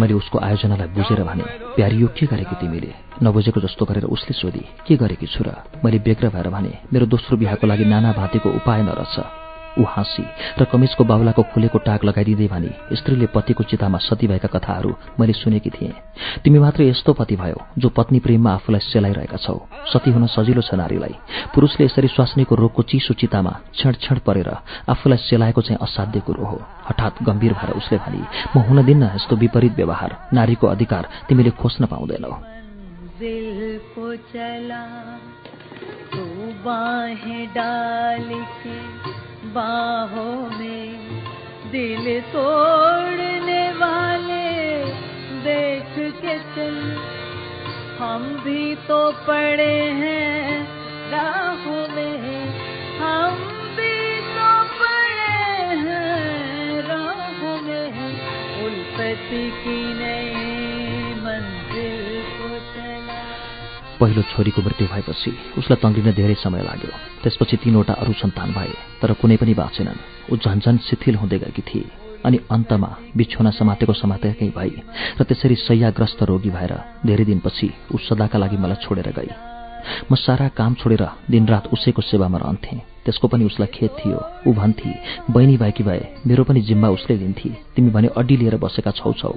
मैले 0.00 0.14
उसको 0.14 0.38
आयोजनालाई 0.38 0.88
बुझेर 0.88 1.22
भने 1.22 1.42
प्यारी 1.76 1.96
यो 1.96 2.08
के 2.08 2.26
गरेकी 2.26 2.54
तिमीले? 2.54 2.94
नबुझेको 3.22 3.60
जस्तो 3.60 3.84
गरेर 3.84 4.04
उसले 4.04 4.32
सोधी 4.32 4.64
के 4.86 4.96
गरेकी 4.96 5.26
छु 5.26 5.44
र 5.46 5.54
मैले 5.84 5.98
बेग्र 5.98 6.28
भएर 6.28 6.48
भने 6.48 6.72
मेरो 6.92 7.06
दोस्रो 7.06 7.36
बिहाको 7.36 7.66
लागि 7.66 7.84
नाना 7.84 8.12
भाँतीको 8.12 8.48
उपाय 8.50 8.82
नरहछ 8.82 9.47
ऊ 9.78 9.84
हाँसी 9.84 10.24
र 10.58 10.64
कमिजको 10.64 11.04
बाहुलाको 11.04 11.42
खुलेको 11.52 11.78
टाक 11.78 12.04
लगाइदिँदै 12.04 12.48
भने 12.48 12.70
स्त्रीले 12.96 13.26
पतिको 13.26 13.64
चितामा 13.64 13.98
सती 13.98 14.26
भएका 14.26 14.48
कथाहरू 14.48 14.94
मैले 15.20 15.32
सुनेकी 15.32 15.70
थिएँ। 15.70 15.92
तिमी 16.44 16.58
मात्र 16.58 16.82
यस्तो 16.82 17.12
पति 17.12 17.36
भयो 17.36 17.58
जो 17.78 17.88
पत्नी 17.88 18.18
प्रेममा 18.20 18.52
आफूलाई 18.52 18.80
सेलाइरहेका 18.80 19.36
छौ। 19.36 19.56
सती 19.92 20.10
हुन 20.10 20.26
सजिलो 20.26 20.62
छ 20.62 20.74
नारीलाई। 20.74 21.14
पुरुषले 21.54 21.86
यसरी 21.86 22.08
स्वास्नीको 22.08 22.54
रोगको 22.54 22.82
चिसो 22.82 23.14
चितामा 23.14 23.52
छेड 23.74 24.18
परेर 24.18 24.48
आफूलाई 24.88 25.18
सेलाएको 25.18 25.60
चाहिँ 25.62 25.78
असाध्य 25.82 26.20
कुरो 26.20 26.44
हो। 26.44 26.58
हठात 26.88 27.22
गम्भीर 27.22 27.52
भएर 27.52 27.70
उसले 27.70 27.98
भने 27.98 28.22
म 28.56 28.62
हुन 28.66 28.84
दिन्न 28.84 29.10
यस्तो 29.14 29.36
विपरीत 29.36 29.72
व्यवहार। 29.76 30.10
नारीको 30.32 30.66
अधिकार 30.66 31.08
तिमीले 31.28 31.50
खोज्न 31.50 31.86
पाउँदैनौ। 31.86 32.32
डाल 37.54 38.28
के 38.60 39.27
बाहों 39.54 40.58
में 40.58 40.88
दिल 41.72 42.20
तोड़ने 42.20 43.72
वाले 43.72 44.84
देख 45.40 46.14
के 46.14 46.38
चल। 46.38 46.76
हम 48.00 48.42
भी 48.44 48.74
तो 48.74 49.12
पड़े 49.12 49.80
हैं 49.80 50.68
राहों 51.10 51.88
में। 51.88 52.18
हम 52.98 53.34
भी 53.76 54.20
तो 54.20 54.50
पड़े 54.78 55.40
हैं 55.84 56.82
राहों 56.82 57.56
में। 57.62 57.88
उल्पति 58.64 59.50
की 59.50 59.94
नई 59.94 60.17
पहिलो 64.00 64.22
छोरीको 64.32 64.62
मृत्यु 64.62 64.86
भएपछि 64.88 65.30
उसलाई 65.58 65.78
तङ्गिन 65.82 66.12
धेरै 66.14 66.34
समय 66.38 66.62
लाग्यो। 66.62 66.90
त्यसपछि 67.22 67.56
तीनवटा 67.62 67.94
अरू 68.02 68.12
सन्तान 68.22 68.50
भए 68.56 68.72
तर 69.02 69.12
कुनै 69.20 69.36
पनि 69.36 69.54
बाँचेनन् 69.54 70.04
ऊ 70.30 70.36
झन्झन 70.36 70.76
शिथिल 70.86 71.14
हुँदै 71.22 71.38
गएकी 71.38 71.62
थिए 71.68 71.90
अनि 72.26 72.38
अन्तमा 72.50 72.90
बिछोना 73.16 73.50
समातेको 73.58 73.92
समातेकै 73.92 74.48
भई 74.56 74.70
र 75.18 75.22
त्यसरी 75.22 75.56
सय्याग्रस्त 75.66 76.22
रोगी 76.30 76.50
भएर 76.50 76.72
धेरै 77.06 77.24
दिनपछि 77.24 77.68
ऊ 77.94 77.96
सदाका 78.06 78.38
लागि 78.38 78.56
मलाई 78.62 78.82
छोडेर 78.84 79.10
गई। 79.18 79.30
म 80.10 80.14
सारा 80.14 80.48
काम 80.58 80.74
छोडेर 80.74 81.02
दिनरात 81.30 81.66
उसैको 81.72 82.02
सेवामा 82.02 82.38
रहन्थेँ। 82.38 82.80
त्यसको 83.04 83.26
पनि 83.28 83.44
उसलाई 83.44 83.70
खेत 83.74 83.92
थियो। 83.98 84.18
ऊ 84.46 84.52
भन्थे 84.52 84.90
बहिनी 85.30 85.56
भएकी 85.56 85.82
भए 85.82 86.02
मेरो 86.26 86.44
पनि 86.44 86.60
जिम्मा 86.68 86.88
उसले 86.96 87.16
लिन्थे। 87.16 87.50
तिमी 87.74 87.90
भने 87.90 88.08
अड्डी 88.18 88.36
लिएर 88.36 88.56
बसेका 88.62 88.90
छौ 88.90 89.12
छौ। 89.12 89.32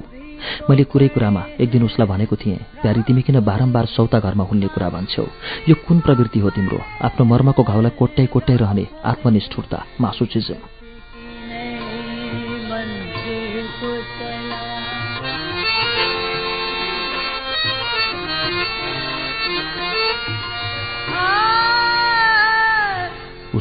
मैले 0.69 0.83
कुरै 0.83 1.07
कुरामा 1.07 1.45
एक 1.59 1.69
दिन 1.71 1.83
उसलाई 1.83 2.07
भनेको 2.07 2.35
थिएँ 2.35 2.57
प्यारी 2.81 3.01
तिमी 3.01 3.21
किन 3.21 3.39
बारम्बार 3.39 3.85
सौता 3.85 4.19
घरमा 4.19 4.43
हुन्ने 4.43 4.67
कुरा 4.67 4.89
भन्छौ? 4.89 5.25
यो 5.69 5.75
कुन 5.87 5.99
प्रवृत्ति 5.99 6.39
हो 6.39 6.49
तिम्रो? 6.49 6.79
आफ्नो 7.01 7.25
मर्मको 7.25 7.63
घाउलाई 7.63 7.97
कोट्याइ 7.99 8.27
कोट्याइ 8.27 8.57
रहने 8.57 8.87
आत्मनिष्ठुरता 9.05 9.85
मासु 10.01 10.25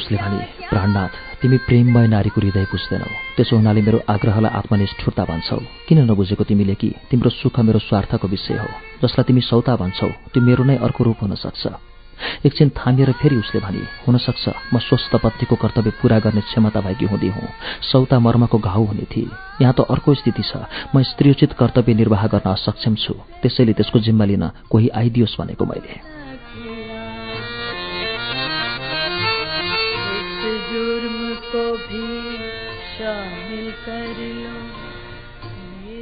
उसले 0.00 0.18
भने 0.18 0.40
प्राणनाथ 0.70 1.12
तिमी 1.40 1.56
प्रेममय 1.68 2.06
नारीको 2.14 2.40
हृदय 2.40 2.64
बुझ्दैनौ 2.72 3.10
त्यसो 3.36 3.56
हुनाले 3.56 3.80
मेरो 3.82 3.98
आग्रहलाई 4.08 4.52
आत्मनिष्ठुरता 4.58 5.24
भन्छौ। 5.24 5.58
किन 5.88 5.98
नबुझेको 6.10 6.44
तिमीले 6.44 6.74
कि 6.74 6.88
तिम्रो 7.10 7.30
सुख 7.30 7.60
मेरो 7.60 7.78
स्वार्थको 7.78 8.28
विषय 8.28 8.58
हो? 8.60 8.68
जसलाई 9.02 9.24
तिमी 9.24 9.40
सौता 9.40 9.76
भन्छौ 9.76 10.08
त्यो 10.32 10.40
मेरो 10.42 10.64
नै 10.64 10.76
अर्को 10.76 11.04
रूप 11.04 11.18
हुन 11.22 11.34
सक्छ। 11.36 11.64
एकछिन 12.46 12.68
थामिएर 12.76 13.12
फेरि 13.16 13.36
उसले 13.36 13.60
भने 13.60 13.80
हुनसक्छ 14.04 14.44
म 14.74 14.78
स्वस्थ 14.78 15.16
पत्नीको 15.24 15.56
कर्तव्य 15.56 15.90
पूरा 16.00 16.18
गर्ने 16.20 16.40
क्षमता 16.40 16.80
भएकी 16.80 17.06
हुँदै 17.08 17.28
हुँ। 17.32 17.48
सौता 17.80 18.18
मर्मको 18.20 18.58
घाउ 18.60 18.84
हुने 18.84 19.04
थिए। 19.08 19.32
यहाँ 19.62 19.72
त 19.72 19.80
अर्को 19.88 20.14
स्थिति 20.14 20.42
छ। 20.44 20.68
म 20.92 21.00
स्त्रीयोचित 21.00 21.52
कर्तव्य 21.56 21.94
निर्वाह 21.94 22.26
गर्न 22.28 22.52
असक्षम 22.52 22.94
छु। 22.94 23.14
त्यसैले 23.40 23.72
त्यसको 23.72 23.98
जिम्मा 23.98 24.24
लिन 24.24 24.44
कोही 24.70 24.88
आइदियोस् 25.00 25.40
भनेको 25.40 25.64
मैले। 25.64 26.09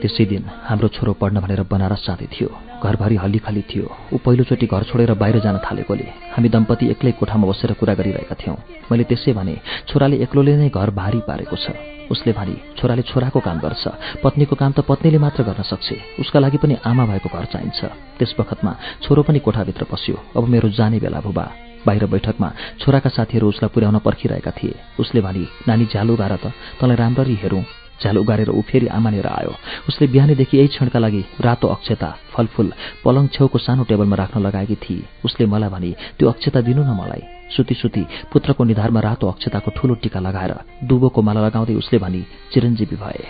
त्यसै 0.02 0.24
दिन 0.30 0.42
हाम्रो 0.68 0.88
छोरो 0.96 1.12
पढ्न 1.20 1.40
भनेर 1.42 1.62
बनारस 1.66 2.02
जाँदै 2.06 2.28
थियो। 2.30 2.48
घरभरि 2.78 3.16
हल्लीखल्ली 3.22 3.62
थियो। 3.70 3.86
ऊ 4.12 4.16
पहिलोचोटि 4.24 4.66
घर 4.66 4.82
छोडेर 4.88 5.12
बाहिर 5.18 5.38
जान 5.42 5.58
थालेकोले। 5.66 6.06
हामी 6.34 6.48
दम्पति 6.48 6.84
एक्लै 6.94 7.12
कोठामा 7.18 7.46
बसेर 7.50 7.72
कुरा 7.80 7.94
गरिरहेका 7.98 8.34
थियौँ। 8.38 8.56
मैले 8.90 9.04
त्यसै 9.10 9.32
भने 9.34 9.54
छोराले 9.88 10.16
एक्लोले 10.22 10.54
नै 10.56 10.68
घर 10.70 10.90
भारी 10.94 11.20
पारेको 11.28 11.56
छ। 11.58 11.74
उसले 12.08 12.32
भने 12.32 12.54
छोराले 12.78 13.02
छोराको 13.02 13.40
काम 13.40 13.58
गर्छ। 13.58 13.84
पत्नीको 14.22 14.54
काम 14.56 14.72
त 14.72 14.80
पत्नीले 14.86 15.18
मात्र 15.18 15.42
गर्न 15.42 15.62
सक्छ। 15.66 15.88
उसका 16.22 16.38
लागि 16.38 16.58
पनि 16.62 16.74
आमा 16.86 17.04
भएको 17.10 17.28
घर 17.28 17.44
चाहिन्छ। 17.52 17.80
त्यस 18.18 18.32
बखतमा 18.38 18.72
छोरो 19.02 19.22
पनि 19.26 19.38
कोठाभित्र 19.42 19.84
पस्यो। 19.90 20.16
अब 20.38 20.44
मेरो 20.48 20.68
जाने 20.78 20.98
बेला 21.02 21.20
भुबा 21.20 21.46
बाहिर 21.86 22.06
बैठकमा 22.06 22.48
छोराका 22.80 23.10
साथीहरू 23.10 23.48
उसलाई 23.48 23.70
पुर्याउन 23.74 23.98
पर्खिरहेका 24.06 24.50
थिए। 24.50 24.74
उसले 24.98 25.20
भने 25.20 25.44
नानी 25.68 25.84
झ्यालु 25.90 26.14
गार 26.16 26.32
त। 26.42 26.52
तँलाई 26.80 26.96
राम्ररी 26.96 27.34
हेरौँ। 27.42 27.62
झ्याल 28.00 28.18
उगारेर 28.18 28.50
ऊ 28.50 28.60
फेरि 28.62 28.86
आमानेर 28.88 29.26
आयो। 29.28 29.52
उसले 29.88 30.06
बिहानैदेखि 30.08 30.56
यही 30.58 30.68
क्षणका 30.68 30.98
लागि 30.98 31.22
रातो 31.40 31.68
अक्षता 31.68 32.10
फलफुल 32.32 32.72
पलङ 33.04 33.26
छेउको 33.34 33.58
सानो 33.58 33.84
टेबलमा 33.84 34.16
राख्न 34.16 34.40
लगाएकी 34.40 34.76
थिए। 34.78 35.02
उसले 35.24 35.46
मलाई 35.46 35.70
भने 35.70 35.90
त्यो 36.18 36.28
अक्षता 36.28 36.60
दिनु 36.60 36.82
न 36.84 36.90
मलाई। 37.00 37.22
सुती 37.56 37.74
सुती 37.74 38.02
पुत्रको 38.32 38.64
निधारमा 38.64 39.00
रातो 39.00 39.28
अक्षताको 39.28 39.70
ठूलो 39.76 39.94
टिका 40.02 40.20
लगाएर 40.20 40.52
दुबोको 40.84 41.22
माला 41.22 41.46
लगाउँदै 41.46 41.74
उसले 41.74 41.98
भनी 41.98 42.22
चिरञ्जीवी 42.52 42.96
भए। 42.96 43.24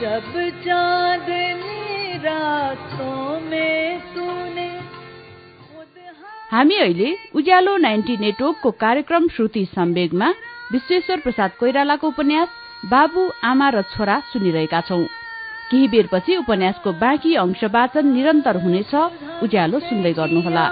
जब 0.00 0.26
चाँदनी 0.64 2.18
रातों 2.18 3.40
में 3.40 4.00
तूने 4.14 4.68
हामी 6.52 6.76
अहिले 6.76 7.08
उज्यालो 7.34 7.76
नाइन्टी 7.76 8.16
नेटवर्कको 8.16 8.70
कार्यक्रम 8.80 9.26
श्रुति 9.28 9.64
सम्वेगमा 9.74 10.28
विश्वेश्वर 10.72 11.20
प्रसाद 11.20 11.50
कोइरालाको 11.60 12.08
उपन्यास 12.08 12.48
बाबु 12.84 13.32
आमा 13.44 13.68
र 13.68 13.82
छोरा 13.82 14.20
सुनिरहेका 14.20 14.80
छौं। 14.80 15.04
केही 15.70 15.88
बेरपछि 15.88 16.36
उपन्यासको 16.36 16.92
बाँकी 16.92 17.34
अंश 17.34 17.64
वाचन 17.64 18.06
निरन्तर 18.06 18.56
हुनेछ 18.56 18.94
उज्यालो 19.42 19.78
सुन्दै 19.80 20.12
गर्नुहोला। 20.12 20.66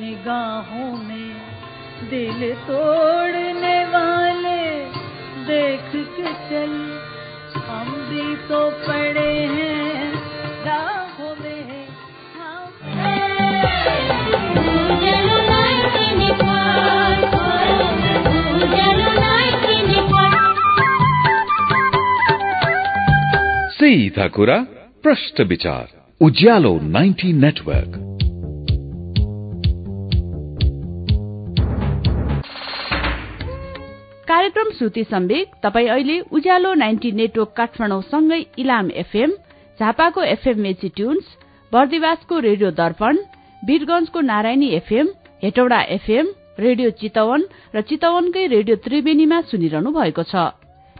निगाहों 0.00 0.96
में 0.96 1.34
दिल 2.10 2.54
तोड़ने 2.54 3.84
वाले 3.84 4.81
देख 5.46 6.06
के 6.06 6.32
चल। 6.32 7.00
हम 7.66 7.92
भी 7.92 8.36
तो 8.36 8.70
पड़े 8.70 9.38
हैं 9.40 10.12
में। 11.34 11.82
सीधा 23.70 24.28
कुरा 24.28 24.56
प्रश्न 25.02 25.44
विचार, 25.44 25.88
उज्यालो 26.20 26.80
90 26.82 27.32
नेटवर्क। 27.32 28.11
कार्यक्रम 34.42 34.70
श्रुति 34.76 35.02
सम्वेक। 35.04 35.50
तपाई 35.62 35.86
अहिले 35.86 36.18
उज्यालो 36.34 36.72
नाइन्टी 36.74 37.10
नेटवर्क 37.12 37.50
काठमाडौँसँगै 37.56 38.38
इलाम 38.58 38.90
एफएम 39.02 39.32
झापाको 39.80 40.22
एफएम 40.22 40.60
मेची 40.60 40.88
ट्युन्स 40.96 41.26
बर्दिवासको 41.72 42.38
radio 42.38 42.70
Darpan 42.72 43.18
वीरगंजको 43.62 44.20
Narayani 44.22 44.68
FM 44.76 45.08
Hetauda 45.42 45.80
FM 45.96 46.32
radio 46.58 46.90
Chitwan 46.98 47.44
र 47.74 47.80
चितवनकै 47.86 48.46
रेडियो 48.56 48.76
त्रिवेणीमा 48.82 49.40
सुनिरहनु 49.46 49.90
भएको 49.94 50.22
छ। 50.26 50.34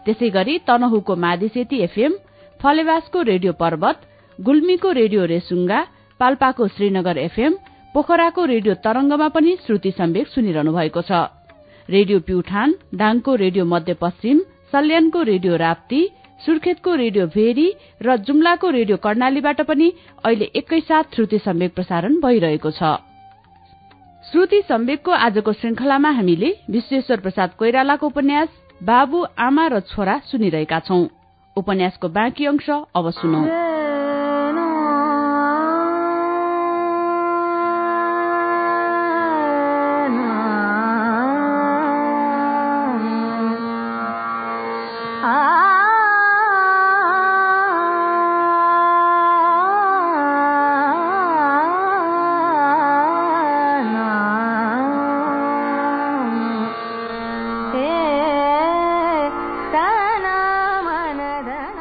त्यसै 0.07 0.29
गरी 0.39 0.57
तनहुको 0.63 1.15
मादिसेती 1.27 1.83
एफएम 1.83 2.17
फलेवासको 2.59 3.27
रेडियो 3.31 3.53
पर्वत 3.59 4.07
गुल्मीको 4.39 4.91
रेडियो 5.01 5.25
रेसुङ्गा 5.35 5.85
पाल्पाको 6.19 6.67
श्रीनगर 6.79 7.17
एफएम 7.27 7.59
पोखराको 7.95 8.45
रेडियो 8.55 8.73
तरंगमा 8.87 9.27
पनि 9.35 9.57
श्रुति 9.67 9.91
सम्वेक 9.99 10.27
सुनिरहनु 10.31 10.79
भएको 10.79 11.01
छ। 11.03 11.27
रेडियो 11.89 12.19
प्युठान 12.19 12.73
डाङको 12.95 13.35
रेडियो 13.35 13.65
मध्यपश्चिम 13.65 14.39
सल्यानको 14.71 15.21
रेडियो 15.21 15.55
राप्ती 15.55 16.01
सुर्खेतको 16.45 16.95
रेडियो 16.95 17.25
भेरी 17.27 17.67
र 18.01 18.15
जुम्लाको 18.17 18.69
रेडियो 18.69 18.97
कर्णालीबाट 18.97 19.61
पनि 19.61 19.91
अहिले 20.25 20.45
एकैसाथ 20.55 21.15
श्रुति 21.15 21.39
सम्वेक 21.39 21.73
प्रसारण 21.75 22.15
भइरहेको 22.21 22.71
छ। 22.71 22.95
श्रुति 24.31 24.61
सम्वेकको 24.69 25.11
आजको 25.11 25.53
श्रृंखलामा 25.53 26.09
हामीले 26.09 26.55
विश्वेश्वर 26.69 27.19
प्रसाद 27.19 27.49
कोइरालाको 27.59 28.07
उपन्यास 28.07 28.49
बाबु 28.83 29.25
आमा 29.39 29.67
र 29.67 29.79
छोरा 29.91 30.17
सुनिरहेका 30.31 30.79
छौं। 30.79 31.05
उपन्यासको 31.55 32.09
बाँकी 32.09 32.45
अंश 32.45 32.69
अब 32.69 33.09
सुनौ। 33.11 33.82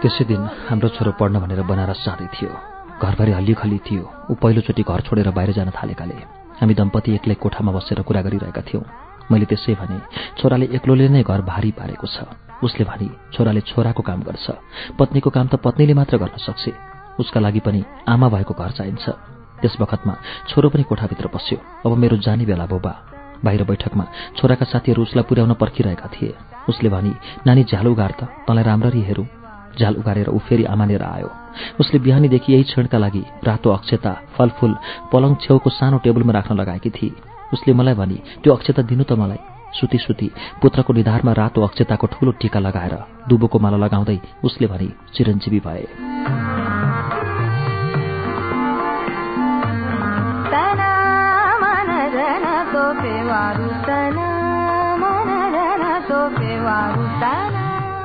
त्यसै 0.03 0.25
दिन 0.27 0.43
हाम्रो 0.69 0.89
छोरो 0.99 1.11
पढ्न 1.15 1.39
भनेर 1.39 1.63
बनारस 1.63 2.03
जाँदै 2.03 2.27
थियो। 2.35 2.51
घरभरि 2.99 3.33
हल्लीखल्ली 3.39 3.79
थियो। 3.87 4.03
ऊ 4.31 4.35
पहिलोचोटि 4.35 4.83
घर 4.83 5.01
छोडेर 5.07 5.31
बाहिर 5.31 5.51
जान 5.55 5.71
थालेकाले। 5.71 6.19
हामी 6.59 6.75
दम्पति 6.75 7.11
एक्लै 7.15 7.35
कोठामा 7.39 7.71
बसेर 7.73 8.03
कुरा 8.03 8.23
गरिरहेका 8.27 8.63
थियौँ। 8.67 8.85
मैले 9.31 9.47
त्यसै 9.47 9.75
भने 9.79 9.99
छोराले 10.39 10.67
एक्लोले 10.75 11.07
नै 11.09 11.23
घर 11.23 11.41
भारी 11.47 11.71
पारेको 11.79 12.07
छ। 12.07 12.27
उसले 12.67 12.85
भने 12.85 13.09
छोराले 13.35 13.61
छोराको 13.63 14.03
काम 14.03 14.21
गर्छ। 14.27 14.47
पत्नीको 14.99 15.31
काम 15.31 15.47
त 15.47 15.55
पत्नीले 15.63 15.95
मात्र 15.95 16.19
गर्न 16.19 16.37
सक्छ। 16.43 16.65
उसका 17.23 17.39
लागि 17.41 17.61
पनि 17.63 17.81
आमा 18.11 18.29
भएको 18.35 18.55
घर 18.59 18.71
चाहिन्छ। 18.79 19.07
त्यस 19.63 19.75
बखतमा 19.79 20.15
छोरो 20.51 20.69
पनि 20.75 20.83
कोठाभित्र 20.83 21.27
पस्यो 21.31 21.59
अब 21.87 21.93
मेरो 21.95 22.17
जाने 22.19 22.45
बेला 22.45 22.67
बोबा। 22.67 22.93
बाहिर 23.45 23.63
बैठकमा 23.71 24.05
छोराका 24.39 24.67
साथीहरू 24.67 25.03
उसलाई 25.03 25.25
पुर्याउन 25.31 25.55
पर्खिरहेका 25.63 26.07
थिए। 26.15 26.35
उसले 26.71 26.89
भने 26.91 27.13
नानी 27.47 27.63
झ्याल 27.71 27.87
उगार 27.87 28.13
त। 28.19 28.21
तँलाई 28.47 28.65
राम्ररी 28.67 29.03
हेरौँ। 29.03 29.42
झ्याल 29.79 29.95
उगारेर 29.97 30.29
ऊ 30.29 30.39
फेरि 30.39 30.65
आमानेर 30.65 31.03
आयो। 31.03 31.31
उसले 31.81 31.99
बिहानीदेखि 32.01 32.53
यही 32.53 32.63
क्षणका 32.63 32.99
लागि 32.99 33.23
रातो 33.45 33.71
अक्षता 33.71 34.13
फलफूल 34.37 34.73
पलङ 35.13 35.35
छेउको 35.43 35.71
सानो 35.71 35.99
टेबलमा 36.05 36.33
राख्न 36.33 36.55
लगाएकी 36.57 36.91
थिए 36.91 37.15
उसले 37.53 37.73
मलाई 37.75 37.95
भने 37.95 38.19
त्यो 38.43 38.55
अक्षता 38.55 38.83
दिनु 38.83 39.05
त 39.05 39.13
मलाई। 39.13 39.41
सुती 39.73 39.99
सुती 39.99 40.29
पुत्रको 40.63 40.93
निधारमा 40.93 41.33
रातो 41.33 41.61
अक्षताको 41.65 42.07
ठूलो 42.13 42.33
टीका 42.41 42.61
लगाएर 42.61 42.95
दुबोको 43.29 43.59
माला 43.59 43.77
लगाउँदै 43.85 44.19
उसले 44.45 44.67
भने 44.69 44.89
चिरञ्जीवी 45.15 45.61
भए। 45.65 45.87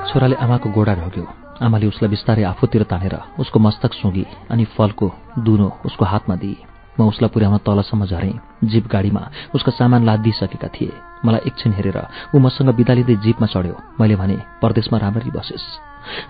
छोराले 0.08 0.36
आमाको 0.36 0.70
गोडा 0.72 0.94
ढोग्यो। 0.96 1.47
आमाले 1.62 1.86
उसलाई 1.88 2.10
बिस्तारै 2.10 2.44
आफूतिर 2.44 2.84
तानेर 2.84 3.16
उसको 3.40 3.60
मस्तक 3.60 3.94
सुँगी 3.94 4.26
अनि 4.52 4.66
फलको 4.78 5.08
दुनो 5.40 5.70
उसको 5.86 6.06
हातमा 6.06 6.36
दिए 6.36 6.58
म 7.00 7.08
उसलाई 7.08 7.30
पुर्याउन 7.30 7.58
तलसम्म 7.62 8.06
झरेँ। 8.06 8.34
जीप 8.64 8.88
गाडीमा 8.90 9.22
उसका 9.56 9.72
सामान 9.72 10.06
लादिसकेका 10.06 10.68
थिए। 10.68 10.92
मलाई 11.26 11.42
एकछिन 11.46 11.74
हेरेर 11.74 11.98
ऊ 12.34 12.40
मसँग 12.40 12.74
बिदा 12.74 12.94
लिँदै 12.94 13.16
जीपमा 13.22 13.48
चढ्यो। 13.54 13.76
मैले 14.02 14.16
भने 14.18 14.38
परदेशमा 14.62 14.98
राम्ररी 14.98 15.30
बसेस्। 15.30 15.66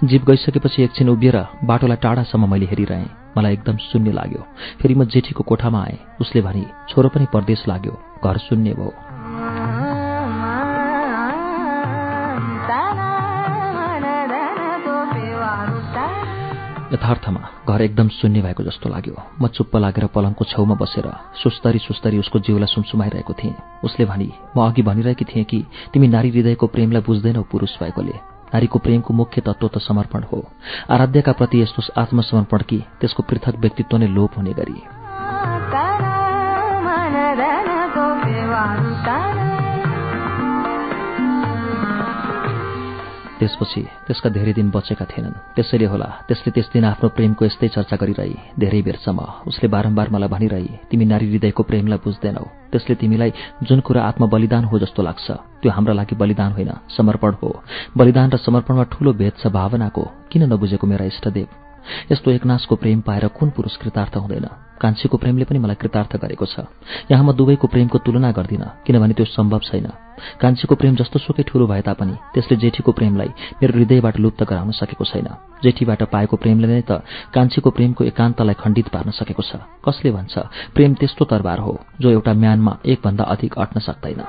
जीप 0.04 0.26
गइसकेपछि 0.28 0.84
एकछिन 0.84 1.10
उभिएर 1.10 1.38
बाटोलाई 1.64 1.98
टाढासम्म 2.04 2.52
मैले 2.52 2.66
हेरिरहेँ। 2.68 3.08
मलाई 3.38 3.54
एकदम 3.54 3.78
शून्य 3.80 4.12
लाग्यो। 4.12 4.42
फेरि 4.80 4.96
म 4.96 5.06
जेठीको 5.08 5.44
कोठामा 5.44 5.84
आएँ। 5.84 6.00
उसले 6.22 6.42
भने 6.42 6.66
छोरो 6.90 7.10
पनि 7.16 7.28
परदेश 7.32 7.64
लाग्यो। 7.68 7.94
घर 8.24 8.38
शून्य 8.48 8.74
भयो। 8.76 8.92
यथार्थमा 16.94 17.40
घर 17.70 17.82
एकदम 17.82 18.08
शून्य 18.08 18.42
भएको 18.42 18.64
जस्तो 18.64 18.90
लाग्यो। 18.90 19.16
म 19.42 19.48
चुप्प 19.48 19.76
लागेर 19.76 20.06
पलङको 20.08 20.46
छेउमा 20.46 20.76
बसेर 20.76 21.08
सुस्तरी 21.44 21.80
सुस्तरी 21.80 22.18
उसको 22.18 22.40
जिउलाई 22.40 22.66
सुमसुमाइरहेको 22.66 23.34
थिएँ। 23.34 23.56
उसले 23.84 24.06
भनी 24.06 24.32
म 24.58 24.68
अघि 24.68 24.82
भनिरहेकी 24.82 25.26
थिएँ 25.26 25.44
कि 25.44 25.60
तिमी 25.94 26.08
नारी 26.08 26.30
हृदयको 26.30 26.68
प्रेमलाई 26.68 27.02
बुझ्दैनौ 27.02 27.44
पुरुष 27.52 27.76
भएकोले। 27.84 28.16
नारीको 28.56 28.80
प्रेमको 28.80 29.14
मुख्य 29.14 29.42
तत्व 29.42 29.68
त 29.68 29.78
समर्पण 29.78 30.24
हो। 30.32 30.40
आराध्यका 30.90 31.32
प्रति 31.32 31.62
यस्तो 31.62 31.82
आत्मसमर्पण 32.02 32.60
कि 32.70 32.78
त्यसको 33.02 33.24
पृथक 33.24 33.56
व्यक्तित्व 33.60 33.98
नै 33.98 34.08
लोप 34.08 34.32
हुने 34.38 34.54
गरी। 34.54 34.80
त्यसपछि 43.40 43.82
त्यसका 44.08 44.30
धेरै 44.30 44.54
दिन 44.54 44.70
बचेका 44.74 45.06
थिएनन्। 45.06 45.56
त्यसैले 45.56 45.86
होला 45.86 46.10
त्यसले 46.28 46.52
त्यस 46.56 46.68
दिन 46.74 46.86
आफ्नो 46.92 47.08
प्रेमको 47.18 47.46
यस्तै 47.46 47.68
चर्चा 47.76 47.96
गरिरही। 48.02 48.36
धेरै 48.58 48.82
बेरसम्म 48.82 49.20
उसले 49.50 49.68
बारम्बार 49.70 50.08
मलाई 50.14 50.30
भनिरही 50.34 50.72
तिमी 50.90 51.06
नारी 51.06 51.26
हृदयको 51.32 51.64
प्रेमलाई 51.70 52.00
बुझ्दैनौ। 52.06 52.46
त्यसले 52.72 52.96
तिमीलाई 53.02 53.32
जुन 53.68 53.80
कुरा 53.86 54.02
आत्मबलिदान 54.10 54.64
हो 54.70 54.76
जस्तो 54.80 55.02
लाग्छ 55.04 55.28
त्यो 55.62 55.70
हाम्रा 55.72 55.94
लागि 56.00 56.16
बलिदान 56.16 56.52
होइन 56.58 56.72
समर्पण 56.98 57.32
हो। 57.42 57.50
बलिदान 57.98 58.28
र 58.34 58.38
समर्पणमा 58.38 58.84
ठूलो 58.94 59.14
भेद 59.14 59.34
छ 59.42 59.48
भावनाको। 59.54 60.04
किन 60.32 60.42
नबुझेको 60.54 60.86
मेरा 60.88 61.06
इष्टदेव? 61.06 61.67
यस्तो 62.12 62.32
एकनाशको 62.32 62.76
प्रेम 62.76 63.02
पाएर 63.02 63.28
कुन 63.28 63.50
पुरुष 63.50 63.76
कृतार्थ 63.78 64.18
हुँदैन? 64.18 64.48
कान्छीको 64.82 65.18
प्रेमले 65.18 65.46
पनि 65.46 65.60
मलाई 65.60 65.76
कृतार्थ 65.76 66.16
गरेको 66.22 66.46
छ। 66.46 66.70
यहाँ 67.12 67.24
म 67.26 67.32
दुवैको 67.34 67.68
प्रेमको 67.68 67.98
तुलना 67.98 68.32
गर्दिनँ 68.32 68.86
किनभने 68.86 69.14
त्यो 69.14 69.26
सम्भव 69.26 69.60
छैन। 69.66 69.90
कान्छीको 70.42 70.76
प्रेम 70.76 70.96
जस्तो 70.96 71.20
सुकै 71.20 71.44
ठूलो 71.44 71.68
भए 71.68 71.82
तापनि 71.82 72.16
त्यसले 72.34 72.58
जेठीको 72.58 72.92
प्रेमलाई 72.92 73.30
मेरो 73.62 73.74
हृदयबाट 73.74 74.20
लुप्त 74.20 74.44
गराउन 74.44 74.72
सकेको 74.72 75.06
छैन। 75.06 75.28
जेठीबाट 75.64 76.04
पाएको 76.14 76.36
प्रेमले 76.38 76.68
नै 76.68 76.82
त 76.86 77.02
कान्छीको 77.34 77.70
प्रेमको 77.70 78.04
एकान्तलाई 78.06 78.54
खण्डित 78.54 78.88
पार्न 78.94 79.10
सकेको 79.18 79.42
छ। 79.42 79.62
कसले 79.82 80.12
भन्छ 80.14 80.38
प्रेम 80.78 80.94
त्यस्तो 80.94 81.26
तरबार 81.26 81.60
हो 81.60 81.74
जो 82.02 82.10
एउटा 82.10 82.34
म्यानमा 82.34 82.78
एकभन्दा 82.86 83.24
अधिक 83.24 83.58
अट्न 83.58 83.80
सक्दैन। 83.80 84.22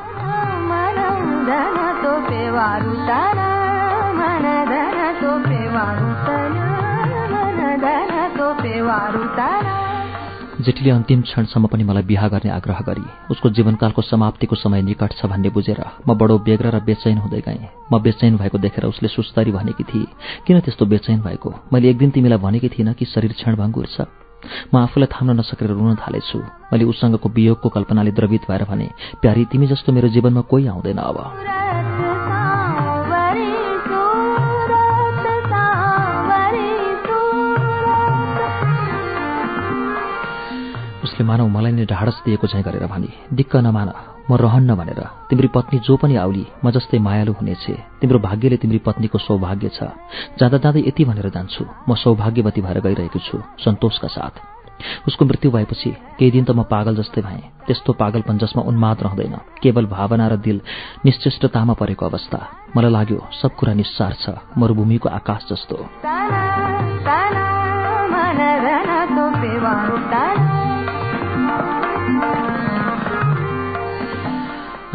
जेठीले 10.66 10.90
अन्तिम 10.90 11.20
क्षणसम्म 11.20 11.66
पनि 11.66 11.84
मलाई 11.84 12.02
बिहा 12.02 12.28
गर्ने 12.28 12.50
आग्रह 12.50 12.78
गरी 12.86 13.04
उसको 13.30 13.50
जीवनकालको 13.50 14.02
समाप्तिको 14.02 14.56
समय 14.56 14.82
निकट 14.82 15.12
छ 15.12 15.26
भन्ने 15.30 15.50
बुझेर 15.54 15.80
म 16.08 16.14
बडो 16.18 16.38
बेग्र 16.38 16.66
र 16.74 16.80
बेचैन 16.82 17.18
हुँदै 17.18 17.40
गएँ। 17.40 17.68
म 17.92 17.98
बेचैन 18.02 18.36
भएको 18.36 18.58
देखेर 18.58 18.84
उसले 18.84 19.08
सुस्तरी 19.08 19.52
भनेकी 19.52 19.84
थिए 19.84 20.06
किन 20.46 20.60
त्यस्तो 20.60 20.86
बेचैन 20.86 21.20
भएको? 21.22 21.54
मैले 21.72 21.90
एक 21.90 21.98
दिन 21.98 22.10
तिमीलाई 22.10 22.38
भनेकी 22.38 22.68
थिइनँ 22.68 22.94
कि 22.94 23.04
शरीर 23.04 23.32
क्षणभङ्गुर 23.32 23.86
छ। 23.86 24.10
म 24.74 24.76
आफूलाई 24.76 25.06
थाम्न 25.14 25.38
नसकेर 25.38 25.70
रुन 25.70 25.94
थालेछु। 26.02 26.38
मैले 26.72 26.84
उसँगको 26.84 27.28
वियोगको 27.28 27.68
कल्पनाले 27.68 28.10
द्रवित 28.10 28.50
भएर 28.50 28.64
भने 28.66 28.90
प्यारी 29.22 29.44
तिमी 29.54 29.66
जस्तो 29.66 29.92
मेरो 29.92 30.08
जीवनमा 30.08 30.40
कोही 30.50 30.66
आउँदैन 30.66 30.98
अब। 30.98 31.18
मानव 41.28 41.48
मलाई 41.56 41.72
नै 41.72 41.84
ढाडस 41.84 42.16
दिएको 42.24 42.46
चाहिँ 42.48 42.64
गरेर 42.64 42.86
भने 42.88 43.10
दिक्क 43.36 43.56
नमान 43.66 43.88
म 44.30 44.36
रहन्न 44.36 44.74
भनेर। 44.76 45.00
तिम्री 45.28 45.48
पत्नी 45.56 45.78
जो 45.84 45.96
पनि 45.96 46.16
आउली 46.16 46.44
म 46.64 46.70
जस्तै 46.70 46.98
मायालु 47.00 47.32
हुनेछ। 47.32 47.64
तिम्रो 48.00 48.18
भाग्यले 48.18 48.56
तिम्री 48.62 48.78
पत्नीको 48.86 49.18
सौभाग्य 49.18 49.68
छ। 49.76 49.80
जाँदा 50.40 50.58
जाँदै 50.64 50.80
यति 50.88 51.04
भनेर 51.04 51.28
जान्छु। 51.28 51.64
म 51.88 51.90
सौभाग्यवती 51.94 52.60
भएर 52.60 52.78
गइरहेको 52.80 53.18
छु 53.18 53.36
सन्तोषका 53.64 54.08
साथ। 54.08 54.34
उसको 55.08 55.24
मृत्यु 55.24 55.50
भएपछि 55.50 55.90
केही 56.18 56.30
दिन 56.30 56.44
त 56.44 56.50
म 56.50 56.62
पागल 56.64 56.96
जस्तै 56.96 57.20
भएँ। 57.22 57.42
त्यस्तो 57.66 57.92
पागलपन 57.92 58.38
जसमा 58.38 58.62
उन्माद 58.62 59.02
रहँदैन। 59.02 59.34
केवल 59.62 59.86
भावना 59.86 60.28
र 60.28 60.36
दिल 60.36 60.60
निश्चेष्टतामा 61.04 61.74
परेको 61.80 62.06
अवस्था। 62.06 62.40
मलाई 62.76 62.92
लाग्यो 62.92 63.18
सब 63.42 63.50
कुरा 63.58 63.74
निस्सार 63.74 64.12
छ। 64.22 64.24
मरूभूमिको 64.58 65.08
आकाश 65.08 65.42
जस्तो। 65.50 65.76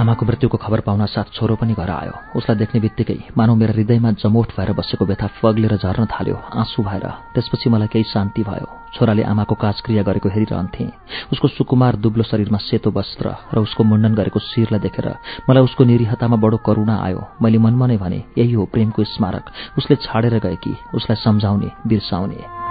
आमाको 0.04 0.26
मृत्युको 0.26 0.58
खबर 0.60 0.80
पाउन 0.84 1.06
साथ 1.08 1.32
छोरो 1.32 1.56
पनि 1.56 1.74
घर 1.80 1.90
आयो। 1.90 2.14
उसलाई 2.36 2.58
देख्ने 2.60 2.80
बित्तिकै 2.84 3.18
मानव 3.38 3.56
मेरो 3.56 3.74
हृदयमा 3.74 4.12
जमोट 4.20 4.52
भएर 4.60 4.72
बसेको 4.76 5.06
व्यथा 5.08 5.28
फग्लेर 5.40 5.76
झर्न 5.80 6.06
थाल्यो 6.12 6.36
आँसु 6.60 6.84
भएर। 6.84 7.06
त्यसपछि 7.34 7.70
मलाई 7.72 7.88
केही 7.88 8.04
शान्ति 8.12 8.44
भयो। 8.44 8.68
छोराले 8.94 9.24
आमाको 9.24 9.56
काजक्रिया 9.56 10.04
गरेको 10.04 10.30
हेरिरहन्थे। 10.30 10.86
उसको 11.32 11.48
सुकुमार 11.48 11.96
दुब्लो 12.04 12.24
शरीरमा 12.24 12.58
सेतो 12.60 12.92
वस्त्र 12.92 13.32
र 13.56 13.58
उसको 13.64 13.84
मुण्डन 13.84 14.14
गरेको 14.14 14.40
शिरलाई 14.44 14.80
देखेर 14.84 15.08
मलाई 15.50 15.64
उसको 15.64 15.84
निरीहतामा 15.88 16.36
बडो 16.36 16.58
करुणा 16.68 16.96
आयो। 17.00 17.22
मैले 17.42 17.58
मनमा 17.64 17.88
नै 17.88 17.98
भने 17.98 18.20
यही 18.38 18.54
हो 18.54 18.66
प्रेमको 18.68 19.04
स्मारक। 19.08 19.46
उसले 19.80 19.96
छाडेर 20.04 20.38
गए 20.44 20.56
कि 20.60 20.76
उसलाई 20.94 21.16
सम्झाउने 21.24 21.72
बिर्साउने। 21.88 22.63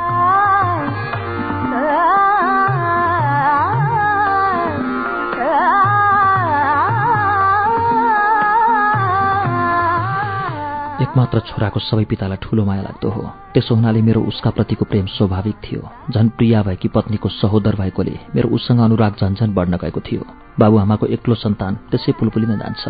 एकमात्र 11.33 11.49
छोराको 11.49 11.81
सबै 11.81 12.05
पितालाई 12.05 12.37
ठूलो 12.45 12.63
माया 12.69 12.83
लाग्दो 12.85 13.09
हो। 13.09 13.23
त्यसो 13.57 13.73
हुनाले 13.75 14.01
मेरो 14.05 14.21
उसका 14.21 14.51
प्रतिको 14.53 14.85
प्रेम 14.85 15.07
स्वाभाविक 15.17 15.57
थियो। 15.65 15.81
झन 16.13 16.29
प्रिया 16.37 16.61
भएकी 16.63 16.89
पत्नीको 16.93 17.29
सहोदर 17.41 17.75
भएकोले 17.81 18.37
मेरो 18.37 18.49
उसँग 18.53 18.81
अनुराग 18.81 19.13
झन्झन 19.17 19.49
बढ्न 19.57 19.81
गएको 19.81 20.01
थियो। 20.05 20.23
बाबुआमाको 20.61 21.07
एक्लो 21.17 21.35
सन्तान 21.35 21.73
त्यसै 21.89 22.13
पुलपुलिन 22.21 22.53
जान्छ। 22.61 22.85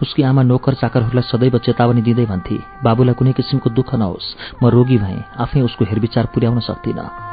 उसकी 0.00 0.22
आमा 0.24 0.42
नोकर 0.42 0.74
चाकरहरूलाई 0.80 1.28
सदैव 1.28 1.58
चेतावनी 1.60 2.00
दिँदै 2.00 2.26
भन्थे 2.32 2.56
बाबुलाई 2.80 3.14
कुनै 3.20 3.32
किसिमको 3.36 3.68
दुःख 3.76 3.90
नहोस् 4.00 4.62
म 4.62 4.72
रोगी 4.72 4.96
भएँ 4.96 5.20
आफै 5.36 5.60
उसको 5.60 5.84
हेरविचार 5.84 6.32
पुर्याउन 6.32 6.60
सक्दिनँ। 6.64 7.31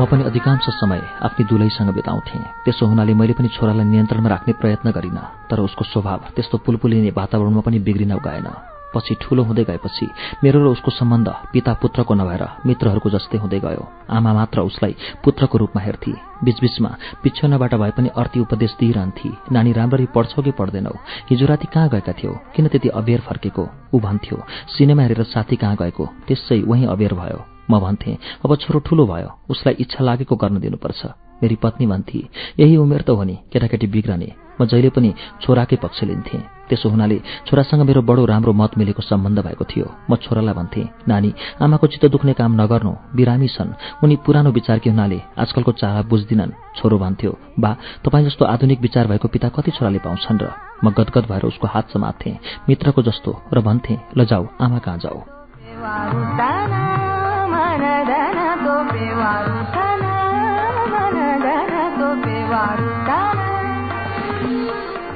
म 0.00 0.04
पनि 0.08 0.24
अधिकांश 0.24 0.64
समय 0.80 1.00
आफ्नै 1.22 1.44
दुलैसँग 1.44 1.92
बिताउँथेँ। 1.92 2.64
त्यसो 2.64 2.86
हुनाले 2.88 3.12
मैले 3.12 3.36
पनि 3.36 3.48
छोरालाई 3.52 3.84
नियन्त्रणमा 3.84 4.28
राख्ने 4.32 4.52
प्रयत्न 4.56 4.90
गरिनँ 4.96 5.24
तर 5.50 5.60
उसको 5.60 5.84
स्वभाव 5.92 6.20
त्यस्तो 6.36 6.56
पुलपुलिने 6.64 7.10
वातावरणमा 7.12 7.60
पनि 7.60 7.78
बिग्रिन 7.84 8.16
गएन। 8.16 8.48
पछि 8.96 9.14
ठूलो 9.20 9.42
हुँदै 9.44 9.64
गएपछि 9.68 10.06
मेरो 10.40 10.58
र 10.64 10.66
उसको 10.72 10.90
सम्बन्ध 10.90 11.28
पिता 11.52 11.72
पुत्रको 11.84 12.14
नभएर 12.16 12.44
मित्रहरूको 12.66 13.10
जस्तै 13.12 13.38
हुँदै 13.44 13.60
गयो। 13.60 13.82
आमा 14.08 14.32
मात्र 14.32 14.60
उसलाई 14.64 14.96
पुत्रको 15.20 15.58
रूपमा 15.58 15.82
हेर्थे। 15.84 16.12
बीचबीचमा 16.44 16.90
पिछ्यौनाबाट 17.22 17.74
भए 17.74 17.92
पनि 17.92 18.08
अर्थी 18.16 18.40
उपदेश 18.40 18.72
दिइरहन्थे। 18.80 19.30
नानी 19.52 19.72
राम्ररी 19.76 20.06
पढ्छौ 20.16 20.42
कि 20.42 20.50
पढ्दैनौ? 20.56 20.96
हिजो 21.30 21.46
राति 21.46 21.66
कहाँ 21.68 21.88
गएका 21.92 22.12
थियौ? 22.16 22.32
किन 22.56 22.68
त्यति 22.72 22.88
अबेर 22.88 23.20
फर्केको? 23.28 23.68
ऊ 23.94 24.00
भन्थ्यो 24.00 24.42
सिनेमा 24.74 25.02
हेरेर 25.02 25.22
साथी 25.28 25.56
कहाँ 25.56 25.76
गएको? 25.76 26.04
त्यसै 26.26 26.62
वहीँ 26.64 26.86
अबेर 26.88 27.14
भयो। 27.14 27.59
म 27.70 27.78
भन्थेँ। 27.78 28.18
अब 28.44 28.56
छोरो 28.56 28.78
ठूलो 28.86 29.06
भयो। 29.06 29.30
उसलाई 29.50 29.74
इच्छा 29.80 30.04
लागेको 30.04 30.36
गर्न 30.36 30.58
दिनुपर्छ। 30.60 31.06
मेरी 31.42 31.56
पत्नी 31.56 31.86
भन्थे 31.86 32.20
यही 32.60 32.76
उमेर 32.76 33.02
त 33.02 33.10
हो 33.10 33.22
नि 33.24 33.38
केटाकेटी 33.52 33.86
बिग्रने। 33.86 34.28
म 34.60 34.64
जहिले 34.66 34.90
पनि 34.92 35.14
छोराकै 35.40 35.76
पक्ष 35.80 36.02
लिन्थेँ। 36.04 36.68
त्यसो 36.68 36.88
हुनाले 36.92 37.18
छोरासँग 37.48 37.82
मेरो 37.88 38.02
बडो 38.04 38.24
राम्रो 38.28 38.52
मत 38.52 38.76
मिलेको 38.78 39.02
सम्बन्ध 39.02 39.38
भएको 39.40 39.64
थियो। 39.64 39.86
म 40.10 40.16
छोरालाई 40.20 40.54
भन्थेँ 40.54 40.84
नानी 41.08 41.30
आमाको 41.64 41.86
चित्त 41.86 42.12
दुख्ने 42.12 42.32
काम 42.36 42.60
नगर्नु। 42.60 42.92
बिरामी 43.16 43.48
छन्। 43.48 44.04
उनी 44.04 44.16
पुरानो 44.20 44.50
विचारकी 44.52 44.90
हुनाले 44.90 45.18
आजकलको 45.40 45.72
चारा 45.80 46.02
बुझ्दिनन्। 46.04 46.52
छोरो 46.76 46.96
भन्थ्यो 46.98 47.32
बा 47.56 47.70
तपाईँ 48.04 48.24
जस्तो 48.28 48.44
आधुनिक 48.44 48.80
विचार 48.80 49.06
भएको 49.08 49.28
पिता 49.28 49.48
कति 49.48 49.70
छोराले 49.70 49.98
पाउँछन् 50.04 50.40
र? 50.42 50.52
म 50.84 50.92
गदगद 50.92 51.24
भएर 51.24 51.44
उसको 51.48 51.66
हात 51.66 51.88
समात्थेँ 51.90 52.38
मित्रको 52.68 53.02
जस्तो 53.02 53.30
र 53.54 53.60
भन्थेँ 53.64 53.98
ल 54.16 54.24
जाऊ 54.28 54.44
आमा 54.60 54.78
कहाँ 54.78 54.98
जाऊ? 54.98 55.18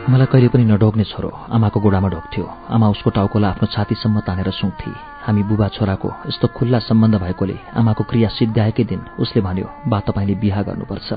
मलाई 0.04 0.26
कहिले 0.32 0.48
पनि 0.48 0.64
नडोग्ने 0.64 1.04
छोरो 1.04 1.30
आमाको 1.52 1.78
गोडामा 1.80 2.08
ढोक्थ्यो 2.08 2.44
आमा 2.70 2.86
उसको 2.88 3.10
टाउकोलाई 3.10 3.50
आफ्नो 3.50 3.66
छातीसम्म 3.66 4.20
तानेर 4.20 4.50
सुँग्थे 4.50 4.90
हामी 5.24 5.42
बुबा 5.42 5.68
छोराको 5.68 6.08
यस्तो 6.28 6.46
खुल्ला 6.56 6.78
सम्बन्ध 6.78 7.14
भएकोले 7.16 7.56
आमाको 7.76 8.04
क्रिया 8.04 8.28
सिद्ध्याएकै 8.28 8.84
दिन 8.84 9.00
उसले 9.18 9.40
भन्यो 9.42 9.68
बा 9.88 9.98
तपाईँले 10.00 10.34
बिहा 10.34 10.62
गर्नुपर्छ। 10.62 11.10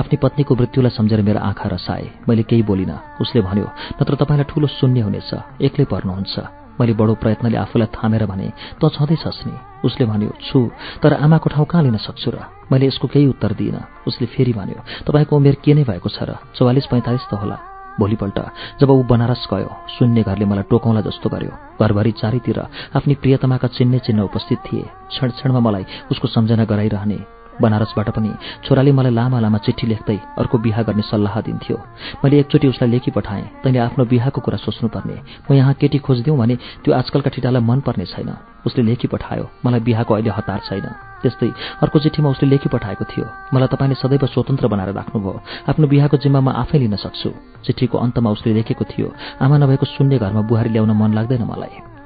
आफ्नी 0.00 0.16
पत्नीको 0.16 0.52
मृत्युलाई 0.56 0.90
सम्झेर 0.90 1.20
मेरो 1.22 1.40
आँखा 1.40 1.68
रसाए। 1.68 2.06
मैले 2.28 2.42
केही 2.42 2.62
बोलिनँ। 2.62 2.98
उसले 3.20 3.40
भन्यो 3.40 3.66
नत्र 4.00 4.14
तपाईँलाई 4.16 4.48
ठूलो 4.48 4.66
शून्य 4.66 5.00
हुनेछ। 5.00 5.30
एक्लै 5.60 5.84
पर्नुहुन्छ। 5.84 6.57
मैले 6.80 6.92
बडो 6.94 7.14
प्रयत्नले 7.22 7.56
आफूलाई 7.58 7.88
थामेर 7.94 8.26
भने 8.26 8.48
त 8.80 8.82
छँदैछस् 8.88 9.46
नि। 9.46 9.54
उसले 9.84 10.04
भन्यो 10.06 10.30
छु 10.46 10.58
तर 11.02 11.12
आमाको 11.24 11.48
ठाउँ 11.50 11.66
कहाँ 11.66 11.82
लिन 11.82 11.96
सक्छु 11.98 12.30
र? 12.30 12.38
मैले 12.72 12.86
यसको 12.86 13.06
केही 13.08 13.26
उत्तर 13.34 13.52
दिइनँ। 13.58 14.06
उसले 14.06 14.26
फेरि 14.26 14.52
भन्यो 14.52 14.78
तपाईँको 15.06 15.36
उमेर 15.36 15.56
के 15.64 15.74
नै 15.74 15.84
भएको 15.84 16.08
छ 16.08 16.22
र? 16.22 16.38
चौवालिस 16.56 16.86
पैँतालिस 16.86 17.26
त 17.30 17.34
होला। 17.34 17.58
भोलिपल्ट 17.98 18.38
जब 18.78 18.90
ऊ 18.90 19.02
बनारस 19.10 19.42
गयो 19.50 19.70
शून्य 19.98 20.22
घरले 20.22 20.44
मलाई 20.46 20.70
टोकाउला 20.70 21.00
जस्तो 21.02 21.28
गर्यो। 21.34 21.82
घरभरि 21.82 22.12
चारैतिर 22.14 22.58
आफ्नी 22.94 23.14
प्रियतमाका 23.18 23.68
चिन्ने 23.74 23.98
चिन्ह 24.06 24.22
उपस्थित 24.22 24.58
थिए। 24.66 24.84
क्षण 25.10 25.28
क्षणमा 25.34 25.60
मलाई 25.60 25.84
उसको 26.10 26.26
सम्झना 26.30 26.64
गराइरहने 26.64 27.18
बनारसबाट 27.60 28.08
पनि 28.16 28.30
छोराले 28.64 28.92
मलाई 28.92 29.12
लामा 29.12 29.38
लामा 29.40 29.58
चिठी 29.58 29.86
लेख्दै 29.86 30.18
अर्को 30.38 30.58
बिहा 30.58 30.82
गर्ने 30.82 31.02
सल्लाह 31.02 31.40
दिन्थ्यो। 31.40 31.76
मैले 32.24 32.38
एकचोटि 32.40 32.66
उसलाई 32.68 32.90
लेखी 32.90 33.10
पठाएँ। 33.10 33.44
तैँले 33.62 33.78
आफ्नो 33.78 34.04
बिहाको 34.04 34.40
कुरा 34.40 34.58
सोच्नुपर्ने। 34.58 35.16
म 35.50 35.54
यहाँ 35.54 35.74
केटी 35.74 35.98
खोजिदिउँ 35.98 36.38
भने 36.38 36.54
त्यो 36.84 36.94
आजकलका 36.94 37.30
ठिटालाई 37.30 37.62
मन 37.62 37.80
पर्ने 37.86 38.06
छैन। 38.06 38.30
उसले 38.66 38.82
लेखी 38.82 39.08
पठायो। 39.08 39.44
मलाई 39.64 39.80
बिहाको 39.80 40.14
अहिले 40.14 40.30
हतार 40.30 40.60
छैन। 40.68 40.86
त्यस्तै 41.22 41.50
अर्को 41.82 41.98
चिठीमा 41.98 42.28
उसले 42.30 42.48
लेखी 42.48 42.68
पठाएको 42.68 43.04
थियो। 43.04 43.26
मलाई 43.54 43.68
तपाईँले 43.74 43.94
सदैव 43.98 44.26
स्वतन्त्र 44.30 44.66
बनाएर 44.68 44.94
राख्नुभयो। 44.94 45.40
आफ्नो 45.68 45.86
बिहाको 45.86 46.16
जिम्मा 46.22 46.40
म 46.40 46.48
आफै 46.62 46.78
लिन 46.78 46.96
सक्छु। 46.96 47.30
चिठीको 47.66 47.98
अन्तमा 47.98 48.30
उसले 48.30 48.54
लेखेको 48.54 48.84
थियो 48.86 49.08
आमा 49.42 49.56
नभएको 49.58 49.86
शून्य 49.98 50.18
घरमा 50.18 50.42
बुहारी 50.46 50.70
ल्याउन 50.70 50.90
मन 50.94 51.10
लाग्दैन 51.18 51.42
मलाई। 51.42 51.97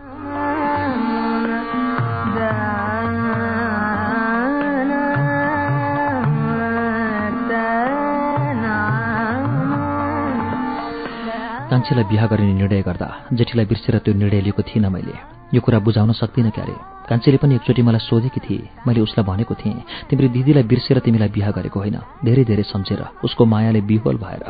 कान्छीलाई 11.82 12.04
बिहा 12.04 12.26
गर्ने 12.26 12.52
निर्णय 12.54 12.82
गर्दा 12.86 13.08
जेठीलाई 13.32 13.66
बिर्सेर 13.66 13.98
त्यो 13.98 14.14
निर्णय 14.14 14.40
लिएको 14.40 14.62
थिइनँ 14.62 14.90
मैले। 14.90 15.14
यो 15.54 15.60
कुरा 15.60 15.78
बुझाउन 15.82 16.12
सक्दिनँ 16.14 16.54
क्यारे। 16.54 16.74
कान्छीले 17.10 17.38
पनि 17.42 17.54
एकचोटि 17.54 17.82
मलाई 17.82 17.98
सोधेकी 17.98 18.40
थिए। 18.40 18.68
मैले 18.86 19.00
उसलाई 19.02 19.26
भनेको 19.26 19.54
थिएँ 19.54 19.82
तिम्रो 20.06 20.28
दिदीलाई 20.30 20.62
बिर्सेर 20.62 20.98
तिमीलाई 21.02 21.28
बिहा 21.34 21.50
गरेको 21.50 21.78
होइन। 21.80 21.98
धेरै 22.22 22.44
धेरै 22.46 22.62
सम्झेर 22.62 23.02
उसको 23.24 23.42
मायाले 23.44 23.80
बिहोल 23.82 24.16
भएर। 24.22 24.42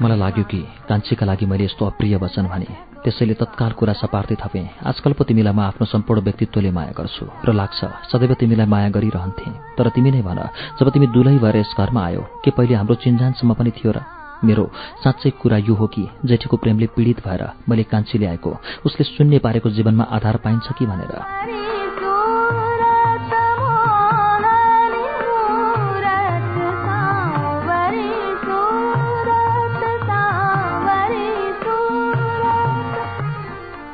मलाई 0.00 0.18
लाग्यो 0.18 0.44
कि 0.44 0.60
कान्छीका 0.88 1.26
लागि 1.26 1.46
मैले 1.46 1.64
यस्तो 1.64 1.86
अप्रिय 1.86 2.16
वचन 2.20 2.46
भने 2.52 2.68
त्यसैले 3.04 3.34
तत्काल 3.40 3.72
कुरा 3.80 3.92
सपार्दै 3.96 4.36
थपेँ। 4.36 4.68
आजकल 4.84 5.12
पो 5.16 5.24
तिमीलाई 5.24 5.54
म 5.56 5.60
आफ्नो 5.72 5.86
सम्पूर्ण 5.88 6.20
व्यक्तित्वले 6.20 6.70
माया 6.70 6.92
गर्छु 6.92 7.24
र 7.24 7.52
लाग्छ 7.56 7.80
सदैव 8.12 8.32
तिमीलाई 8.36 8.66
माया 8.68 8.88
गरिरहन्थे। 8.92 9.48
तर 9.78 9.88
तिमी 9.96 10.10
नै 10.12 10.20
भन 10.20 10.40
जब 10.76 10.86
तिमी 10.92 11.06
दुलै 11.16 11.38
भएर 11.40 11.56
यस 11.56 11.72
घरमा 11.80 12.02
आयो 12.04 12.22
के 12.44 12.50
पहिले 12.52 12.74
हाम्रो 12.76 12.94
चिन्जानसम्म 13.04 13.52
पनि 13.56 13.70
थियो 13.72 13.92
र? 13.96 13.98
मेरो 14.44 14.64
साँच्चै 15.00 15.30
कुरा 15.40 15.58
यो 15.64 15.74
हो 15.80 15.86
कि 15.88 16.04
जेठीको 16.28 16.56
प्रेमले 16.60 16.86
पीडित 16.92 17.24
भएर 17.24 17.42
मैले 17.64 17.88
कान्छी 17.88 18.18
ल्याएको 18.20 18.52
उसले 18.84 19.04
शून्य 19.16 19.38
पारेको 19.40 19.70
जीवनमा 19.72 20.04
आधार 20.12 20.36
पाइन्छ 20.44 20.76
कि 20.76 20.84
भनेर? 20.84 22.05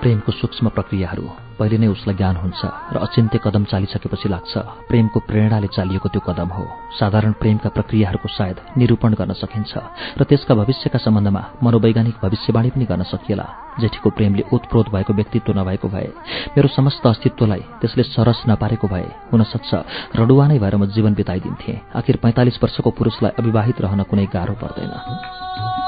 प्रेमको 0.03 0.33
सूक्ष्म 0.33 0.69
प्रक्रियाहरू 0.75 1.25
पहिले 1.59 1.79
नै 1.79 1.87
उसलाई 1.87 2.17
ज्ञान 2.19 2.37
हुन्छ 2.43 2.61
र 2.93 2.97
अचिन्त्य 3.07 3.39
कदम 3.39 3.65
चालिसकेपछि 3.71 4.29
लाग्छ। 4.29 4.53
प्रेमको 4.91 5.19
प्रेरणाले 5.31 5.69
चालिएको 5.71 6.09
त्यो 6.11 6.21
कदम 6.27 6.49
हो। 6.51 6.65
साधारण 6.99 7.33
प्रेमका 7.39 7.69
प्रक्रियाहरूको 7.71 8.29
सायद 8.29 8.57
निरूपण 8.83 9.15
गर्न 9.15 9.33
सकिन्छ 9.39 9.73
र 10.19 10.23
त्यसका 10.27 10.55
भविष्यका 10.59 10.99
सम्बन्धमा 10.99 11.43
मनोवैज्ञानिक 11.63 12.17
भविष्यवाणी 12.19 12.71
पनि 12.75 12.85
गर्न 12.91 13.03
सकिएला। 13.07 13.47
जेठीको 13.79 14.11
प्रेमले 14.11 14.43
उत्प्रोत 14.51 14.87
भएको 14.91 15.13
व्यक्तित्व 15.15 15.51
नभएको 15.55 15.89
भए 15.89 16.09
मेरो 16.59 16.69
समस्त 16.69 17.07
अस्तित्वलाई 17.07 17.63
त्यसले 17.81 18.03
सरस 18.11 18.43
नपारेको 18.51 18.87
भए 18.91 19.07
हुन 19.31 19.43
सक्छ 19.47 19.71
रडुवा 20.19 20.45
नै 20.51 20.59
भएर 20.59 20.75
म 20.77 20.91
जीवन 20.91 21.15
बिताइदिन्थेँ। 21.15 21.95
आखिर 21.95 22.17
पैँतालिस 22.19 22.59
वर्षको 22.59 22.91
पुरुषलाई 22.91 23.39
अविवाहित 23.39 23.81
रहन 23.81 24.03
कुनै 24.11 24.27
गाह्रो 24.35 24.55
पर्दैन। 24.59 25.82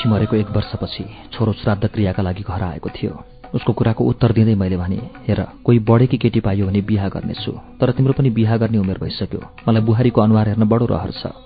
जेठी 0.00 0.08
मरेको 0.08 0.36
एक 0.36 0.50
वर्षपछि 0.56 1.04
छोरो 1.32 1.52
श्राद्ध 1.60 1.86
क्रियाका 1.86 2.22
लागि 2.22 2.42
घर 2.48 2.62
आएको 2.64 2.88
थियो। 2.88 3.12
उसको 3.52 3.72
कुराको 3.72 4.04
उत्तर 4.04 4.32
दिँदै 4.32 4.54
मैले 4.56 4.76
भने 4.76 4.96
हेर 5.28 5.40
कोही 5.64 5.78
बढेकी 5.84 6.16
केटी 6.16 6.40
पाइयो 6.40 6.66
भने 6.66 6.80
बिहा 6.80 7.08
गर्नेछु 7.12 7.52
तर 7.76 7.92
तिम्रो 7.92 8.12
पनि 8.16 8.30
बिहा 8.32 8.56
गर्ने 8.56 8.78
उमेर 8.78 8.96
भइसक्यो। 8.96 9.40
मलाई 9.68 9.82
बुहारीको 9.84 10.20
अनुहार 10.20 10.48
हेर्न 10.48 10.64
बडो 10.64 10.86
रहर 10.86 11.10
छ। 11.12 11.36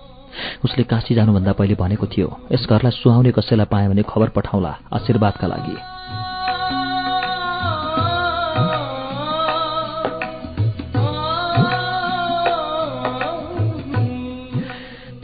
उसले 0.63 0.85
काशी 0.87 1.15
जानुभन्दा 1.15 1.53
पहिले 1.59 1.75
भनेको 1.75 2.07
थियो 2.07 2.29
यस 2.53 2.67
घरलाई 2.71 2.95
सुहाउने 2.95 3.33
कसैलाई 3.35 3.67
पाएँ 3.67 3.89
भने 3.91 4.03
खबर 4.07 4.29
पठाउला 4.31 4.73
आशीर्वादका 4.95 5.47
लागि। 5.47 5.77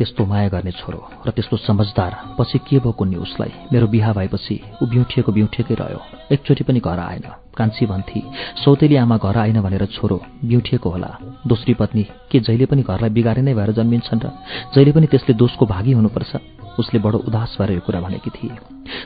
त्यस्तो 0.01 0.25
माया 0.25 0.49
गर्ने 0.49 0.73
छोरो 0.81 1.01
र 1.29 1.31
त्यस्तो 1.37 1.57
समझदार 1.61 2.13
पछि 2.39 2.59
के 2.65 2.79
भयो 2.81 2.93
कुन्नी 2.97 3.17
उसलाई? 3.21 3.53
मेरो 3.73 3.87
बिहा 3.93 4.13
भएपछि 4.17 4.57
ऊ 4.83 4.87
बिउठिएको 4.89 5.33
बिउठिएकै 5.33 5.75
रह्यो। 5.77 6.01
एकचोटि 6.33 6.65
पनि 6.65 6.81
घर 6.81 6.99
आएन। 6.99 7.27
कान्छी 7.53 7.87
भन्थे 7.87 8.21
सौतेली 8.65 8.97
आमा 8.97 9.17
घर 9.21 9.37
आएन 9.37 9.61
भनेर 9.61 9.85
छोरो 9.93 10.17
बिउठिएको 10.45 10.89
होला। 10.91 11.11
दोस्री 11.47 11.75
पत्नी 11.75 12.03
के 12.33 12.41
जहिले 12.41 12.67
पनि 12.67 12.83
घरलाई 12.83 13.11
बिगारे 13.13 13.43
नै 13.45 13.53
भएर 13.53 13.73
जन्मिन्छन् 13.77 14.25
र 14.25 14.33
जहिले 14.73 14.93
पनि 14.93 15.07
त्यसले 15.13 15.35
दोषको 15.37 15.67
भागी 15.69 15.93
हुनुपर्छ? 15.93 16.33
उसले 16.81 16.99
बडो 17.05 17.19
उदास 17.29 17.57
भएर 17.61 17.73
यो 17.73 17.81
कुरा 17.85 18.01
भनेकी 18.01 18.31
थिए। 18.31 18.57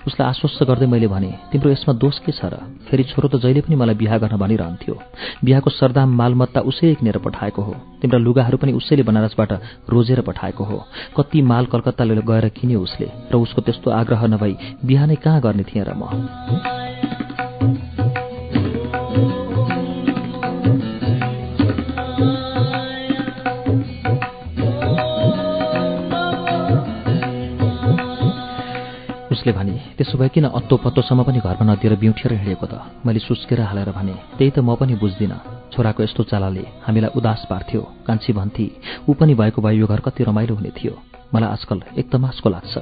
उसलाई 0.06 0.28
आश्वस्त 0.28 0.62
गर्दै 0.62 0.86
मैले 0.86 1.08
भने 1.08 1.30
तिम्रो 1.52 1.70
यसमा 1.70 1.94
दोष 1.94 2.18
के 2.18 2.32
छ 2.32 2.44
र? 2.44 2.54
फेरि 2.90 3.04
छोरो 3.04 3.28
त 3.28 3.40
जहिले 3.40 3.60
पनि 3.60 3.76
मलाई 3.76 3.94
बिहा 3.94 4.18
गर्न 4.18 4.36
भनिरहन्थ्यो। 4.36 4.94
बिहाको 5.44 5.70
सरदाम 5.70 6.08
मालमत्ता 6.12 6.60
उसैले 6.60 6.94
किनेर 6.94 7.18
पठाएको 7.18 7.62
हो। 7.62 7.74
तिम्रा 8.00 8.18
लुगाहरू 8.18 8.56
पनि 8.56 8.72
उसैले 8.72 9.02
बनारसबाट 9.02 9.52
रोजेर 9.88 10.20
पठाएको 10.20 10.64
हो। 10.64 10.78
कति 11.16 11.42
माल 11.42 11.66
कलकत्ता 11.66 12.04
गएर 12.04 12.48
किन्यो 12.48 12.80
उसले 12.80 13.08
र 13.32 13.34
उसको 13.36 13.62
त्यस्तो 13.62 13.90
आग्रह 13.90 14.26
नभई 14.26 14.56
बिहा 14.84 15.06
नै 15.06 15.16
कहाँ 15.16 15.40
गर्ने 15.40 15.64
थिएँ 15.64 15.84
र 15.84 15.94
म? 15.96 16.83
उसले 29.44 29.52
भने 29.52 29.72
त्यसो 30.00 30.16
भए 30.16 30.28
किन 30.32 30.44
अत्तो 30.48 30.76
पत्तोसम्म 30.80 31.22
पनि 31.28 31.40
घरमा 31.44 31.64
नदिएर 31.68 31.94
बिउठेर 32.00 32.32
हिँडेको 32.32 32.64
त? 32.64 32.80
मैले 33.04 33.20
सुस्केर 33.20 33.60
हालेर 33.60 33.92
भने 33.92 34.16
त्यही 34.40 34.50
त 34.56 34.58
म 34.64 34.72
पनि 34.72 34.96
बुझ्दिनँ। 34.96 35.68
छोराको 35.68 36.00
यस्तो 36.00 36.22
चालाले 36.32 36.64
हामीलाई 36.80 37.12
उदास 37.12 37.44
पार्थ्यो। 37.52 37.80
कान्छी 38.08 38.32
भन्थे 38.32 38.66
ऊ 39.04 39.12
पनि 39.12 39.34
भएको 39.36 39.60
भए 39.60 39.76
यो 39.76 39.84
घर 39.84 40.00
कति 40.00 40.24
रमाइलो 40.24 40.54
हुने 40.56 40.72
थियो। 40.72 40.96
मलाई 41.28 41.50
आजकल 41.60 41.78
एक 41.92 42.08
तमासको 42.08 42.48
लाग्छ। 42.48 42.74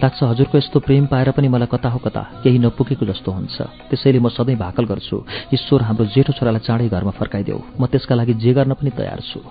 लाग्छ 0.00 0.20
हजुरको 0.24 0.56
यस्तो 0.56 0.80
प्रेम 0.80 1.04
पाएर 1.12 1.36
पनि 1.36 1.48
मलाई 1.52 1.68
कता 1.68 1.88
हो 1.92 2.00
कता 2.00 2.22
केही 2.40 2.58
नपुगेको 2.64 3.04
जस्तो 3.12 3.30
हुन्छ। 3.36 3.56
त्यसैले 3.92 4.18
म 4.24 4.32
सधैँ 4.32 4.56
भाकल 4.56 4.84
गर्छु। 4.88 5.16
ईश्वर 5.52 5.80
हाम्रो 5.84 6.08
जेठो 6.16 6.32
छोरालाई 6.32 6.64
चाँडै 6.64 6.88
घरमा 6.88 7.12
फर्काइदेऊ। 7.12 7.60
म 7.76 7.92
त्यसका 7.92 8.14
लागि 8.16 8.34
जे 8.40 8.56
गर्न 8.56 8.72
पनि 8.72 8.90
तयार 8.96 9.20
छु। 9.20 9.44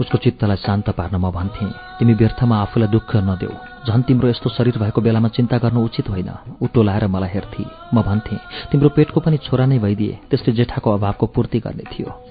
उसको 0.00 0.18
चित्तलाई 0.18 0.56
शान्त 0.56 0.90
पार्न 0.90 1.16
म 1.16 1.30
भन्थेँ 1.30 1.70
तिमी 1.98 2.14
व्यर्थमा 2.14 2.56
आफूलाई 2.62 2.88
दुःख 2.88 3.16
नदेऊ। 3.28 3.54
झन् 3.86 4.02
तिम्रो 4.02 4.28
यस्तो 4.28 4.50
शरीर 4.50 4.78
भएको 4.78 5.00
बेलामा 5.00 5.28
चिन्ता 5.28 5.58
गर्नु 5.58 5.84
उचित 5.84 6.08
होइन। 6.08 6.30
ऊ 6.62 6.66
टोलाएर 6.66 7.06
मलाई 7.06 7.30
हेर्थे। 7.30 7.64
म 7.94 8.02
भन्थेँ 8.02 8.40
तिम्रो 8.72 8.88
पेटको 8.88 9.20
पनि 9.20 9.36
छोरा 9.36 9.66
नै 9.66 9.78
भइदिए 9.78 10.18
त्यसले 10.30 10.52
जेठाको 10.52 10.90
अभावको 10.90 11.26
पूर्ति 11.26 11.58
गर्ने 11.60 11.84
थियो। 11.92 12.29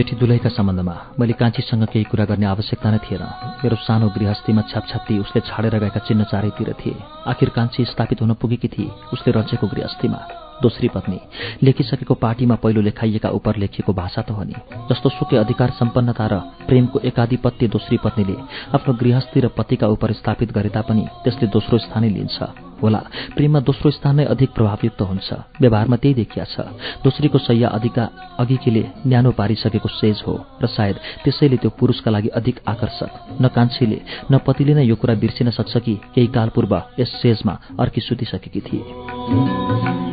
जेठी 0.00 0.16
दुलैका 0.16 0.48
सम्बन्धमा 0.48 0.96
मैले 1.20 1.32
कान्छीसँग 1.36 1.84
केही 1.92 2.04
कुरा 2.08 2.24
गर्ने 2.24 2.46
आवश्यकता 2.48 2.88
नै 2.90 2.98
थिएन। 3.04 3.24
मेरो 3.60 3.76
सानो 3.84 4.08
गृहस्थीमा 4.16 4.62
छ्यापछ्याप्ती 4.72 5.18
उसले 5.20 5.40
छाडेर 5.44 5.76
गएका 5.76 6.00
चिन्ह 6.08 6.24
चारैतिर 6.24 6.72
थिए। 6.80 6.96
आखिर 7.28 7.48
कान्छी 7.52 7.84
स्थापित 7.84 8.20
हुन 8.24 8.32
पुगेकी 8.40 8.68
थिए 8.72 8.88
उसले 9.12 9.30
रचेको 9.36 9.66
गृहस्थीमा। 9.68 10.20
दोस्री 10.64 10.88
पत्नी 10.88 11.20
लेखिसकेको 11.62 12.14
पार्टीमा 12.16 12.54
पहिलो 12.64 12.80
लेखाइएका 12.80 13.28
उपर 13.28 13.56
लेखिएको 13.60 13.92
भाषा 13.92 14.22
त 14.22 14.30
हो 14.32 14.44
नि। 14.44 14.56
जस्तो 14.88 15.08
सुकै 15.20 15.36
अधिकार 15.36 15.70
सम्पन्नता 15.76 16.26
र 16.32 16.34
प्रेमको 16.64 17.04
एकाधिपत्य 17.04 17.68
दोस्री 17.68 17.96
पत्नीले 18.00 18.36
आफ्नो 18.80 18.94
गृहस्थी 18.96 19.40
र 19.40 19.48
पतिका 19.52 19.86
उपर 19.92 20.12
स्थापित 20.16 20.52
गरे 20.56 20.68
तापनि 20.72 21.04
त्यसले 21.24 21.46
दोस्रो 21.52 21.78
स्थानै 21.78 22.08
लिन्छ। 22.08 22.69
होला। 22.82 23.00
प्रेममा 23.36 23.60
दोस्रो 23.60 23.90
स्थान 23.90 24.16
नै 24.16 24.24
अधिक 24.24 24.50
प्रभावयुक्त 24.50 25.00
हुन्छ। 25.02 25.28
व्यवहारमा 25.60 25.96
त्यही 25.96 26.14
देखिया 26.14 26.44
छ। 26.44 26.60
दोस्रीको 27.04 27.38
सय्या 27.38 27.68
अधिका 27.68 28.04
अघिकीले 28.38 28.82
न्यानो 29.06 29.30
पारिसकेको 29.30 29.88
सेज 29.88 30.22
हो 30.26 30.34
र 30.62 30.66
सायद 30.66 30.96
त्यसैले 31.24 31.56
त्यो 31.56 31.70
पुरुषका 31.70 32.10
लागि 32.10 32.28
अधिक 32.28 32.56
आकर्षक। 32.68 33.10
न 33.40 33.48
कान्छीले 33.48 33.98
न 34.30 34.38
पतिले 34.46 34.74
नै 34.74 34.84
यो 34.84 34.96
कुरा 34.96 35.14
बिर्सिन 35.14 35.50
सक्छ 35.50 35.76
कि 35.78 35.94
केही 36.14 36.26
काल 36.26 36.48
पूर्व 36.54 36.72
यस 36.98 37.10
सेजमा 37.22 37.54
अर्की 37.80 38.00
सुतिसकेकी 38.00 38.60
थिए। 38.60 40.09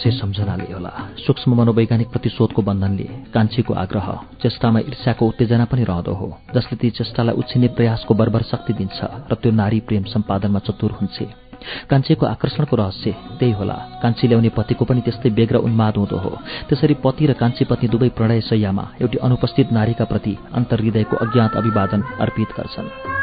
यसै 0.00 0.16
सम्झनाले 0.16 0.72
होला। 0.72 0.92
सूक्ष्म 1.20 1.52
मनोवैज्ञानिक 1.60 2.08
प्रतिशोधको 2.08 2.60
बन्धनले 2.64 3.06
कान्छीको 3.36 3.72
आग्रह 3.74 4.08
चेष्टामा 4.40 4.80
ईर्ष्याको 4.88 5.26
उत्तेजना 5.28 5.64
पनि 5.68 5.84
रहँदो 5.84 6.12
हो 6.16 6.28
जसले 6.56 6.76
ती 6.80 6.88
चेष्टालाई 6.96 7.36
उछिने 7.36 7.68
प्रयासको 7.76 8.12
बर्बर 8.16 8.42
शक्ति 8.48 8.72
दिन्छ 8.80 8.98
र 9.28 9.34
त्यो 9.36 9.52
नारी 9.52 9.80
प्रेम 9.84 10.04
सम्पादनमा 10.08 10.60
चतुर 10.64 10.90
हुन्छ। 10.96 11.18
कान्छीको 11.90 12.24
आकर्षणको 12.26 12.76
रहस्य 12.76 13.12
त्यही 13.38 13.52
होला। 13.52 13.76
कान्छी 14.00 14.24
ल्याउने 14.28 14.48
पतिको 14.56 14.84
पनि 14.88 15.00
त्यस्तै 15.04 15.30
बेग 15.36 15.52
र 15.52 15.56
उन्माद 15.68 15.94
हुँदो 16.00 16.16
हो। 16.16 16.32
त्यसरी 16.68 16.94
पति 17.04 17.26
र 17.28 17.32
कान्छी 17.36 17.64
पत्नी 17.68 17.88
दुवै 17.92 18.08
प्रणय 18.16 18.40
सय्यामा 18.40 18.84
एउटी 19.04 19.18
अनुपस्थित 19.20 19.68
नारीका 19.68 20.04
प्रति 20.08 20.32
अन्तर्हृदयको 20.56 21.16
अज्ञात 21.16 21.56
अभिवादन 21.60 22.00
अर्पित 22.24 22.48
गर्छन्। 22.56 23.19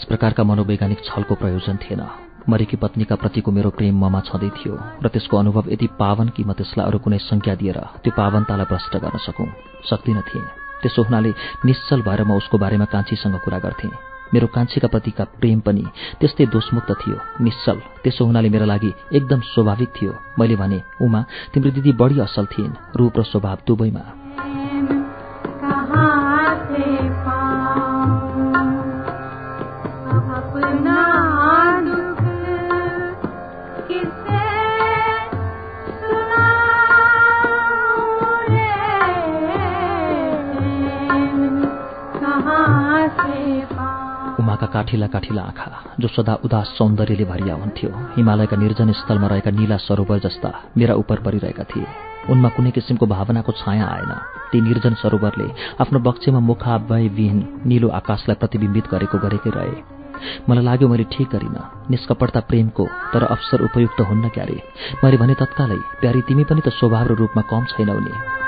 यस 0.00 0.06
प्रकारका 0.08 0.42
मनोवैज्ञानिक 0.44 1.00
छलको 1.04 1.34
प्रयोजन 1.36 1.76
थिएन। 1.76 2.00
मरेकी 2.48 2.76
पत्नीका 2.80 3.16
प्रतिको 3.20 3.52
मेरो 3.52 3.70
प्रेम 3.76 3.94
ममा 4.00 4.20
छँदै 4.24 4.48
थियो 4.56 4.74
र 5.04 5.08
त्यसको 5.12 5.36
अनुभव 5.36 5.68
यति 5.68 5.86
पावन 6.00 6.28
कि 6.32 6.40
म 6.40 6.56
त्यसलाई 6.56 6.86
अरू 6.88 6.98
कुनै 7.04 7.18
संज्ञा 7.20 7.54
दिएर 7.60 7.78
त्यो 8.00 8.12
पावनतालाई 8.16 8.64
प्रष्ट 8.64 8.96
गर्न 8.96 9.18
सकौं 9.20 9.48
सक्दिन 9.84 10.20
थिएँ। 10.24 10.46
त्यसो 10.80 11.02
हुनाले 11.04 11.30
निश्चल 11.68 12.00
भएर 12.00 12.24
म 12.24 12.32
उसको 12.40 12.56
बारेमा 12.56 12.86
कान्छीसँग 12.88 13.36
कुरा 13.44 13.58
गर्थेँ। 13.60 13.92
मेरो 14.32 14.46
कान्छीका 14.56 14.88
प्रतिका 14.88 15.24
प्रेम 15.36 15.60
पनि 15.60 15.84
त्यस्तै 16.16 16.46
दोषमुक्त 16.48 16.90
थियो 16.96 17.16
निश्चल। 17.44 17.76
त्यसो 18.00 18.24
हुनाले 18.24 18.48
मेरा 18.48 18.66
लागि 18.72 18.90
एकदम 19.12 19.40
स्वाभाविक 19.52 19.90
थियो। 19.92 20.12
मैले 20.40 20.56
भने 20.56 20.80
उमा 21.04 21.20
तिम्रो 21.52 21.76
दिदी 21.76 21.92
बढी 21.92 22.16
असल 22.24 22.46
थिइन्। 22.48 22.72
रूप 22.96 23.18
र 23.18 23.22
स्वभाव 23.28 23.58
दुवैमा। 23.68 24.19
काठिला 44.72 45.06
काठिला 45.06 45.42
आँखा 45.42 45.68
जो 46.00 46.08
सदा 46.08 46.34
उदास 46.44 46.68
सौन्दर्यले 46.78 47.24
भरिया 47.24 47.54
हुन्थ्यो। 47.54 47.90
हिमालयका 48.16 48.56
निर्जन 48.56 48.92
स्थलमा 48.92 49.26
रहेका 49.26 49.50
नीला 49.50 49.76
सरोवर 49.76 50.18
जस्ता 50.24 50.50
मेरा 50.78 50.94
उपर 50.94 51.18
परिरहेका 51.26 51.64
थिए। 51.70 51.86
उनमा 52.30 52.48
कुनै 52.54 52.70
किसिमको 52.70 53.06
भावनाको 53.06 53.52
छाया 53.52 53.86
आएन। 53.86 54.12
ती 54.52 54.60
निर्जन 54.60 54.94
सरोवरले 55.02 55.48
आफ्नो 55.82 55.98
बक्सेमा 56.06 56.40
मुखावयविहीन 56.40 57.38
निलो 57.66 57.88
आकाशलाई 58.00 58.36
प्रतिबिम्बित 58.40 58.86
गरेको 58.92 59.18
गरेकै 59.18 59.50
रहे। 59.50 59.78
मलाई 60.48 60.64
लाग्यो 60.64 60.88
मैले 60.88 61.04
ठिक 61.12 61.28
गरिनँ। 61.34 61.64
निष्कपटता 61.90 62.40
प्रेमको 62.48 62.84
तर 63.12 63.22
अवसर 63.24 63.58
उपयुक्त 63.64 64.00
हुन्न 64.00 64.28
क्यारे। 64.28 64.58
मैले 65.04 65.16
भने 65.16 65.34
तत्कालै 65.40 65.80
प्यारी 66.00 66.20
तिमी 66.28 66.44
पनि 66.44 66.60
त 66.60 66.68
स्वभाव 66.78 67.06
रूपमा 67.20 67.42
कम 67.50 67.64
छैनौ 67.72 67.98
नि। 67.98 68.39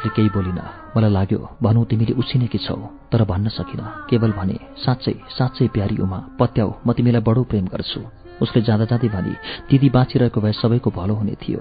उसले 0.00 0.16
केही 0.16 0.28
बोलिन। 0.32 0.60
मलाई 0.96 1.12
लाग्यो 1.12 1.60
भनौ 1.60 1.84
तिमीले 1.84 2.12
उसिनेकी 2.16 2.58
छौ 2.64 2.76
तर 3.12 3.20
भन्न 3.28 3.48
सकिन। 3.52 3.80
केवल 4.08 4.32
भने 4.32 4.56
साँच्चै 4.80 5.14
साँच्चै 5.36 5.68
प्यारी 5.76 5.96
उमा 6.00 6.18
पत्याउ 6.40 6.68
म 6.86 6.88
तिमीलाई 6.96 7.20
बडो 7.20 7.42
प्रेम 7.44 7.68
गर्छु। 7.68 8.00
उसले 8.40 8.64
जाँदा 8.64 8.84
जाँदै 8.88 9.08
भने 9.12 9.36
दिदी 9.68 9.88
बाँचिरहेको 9.92 10.40
भए 10.40 10.52
सबैको 10.56 10.88
भलो 10.88 11.14
हुने 11.20 11.36
थियो। 11.36 11.60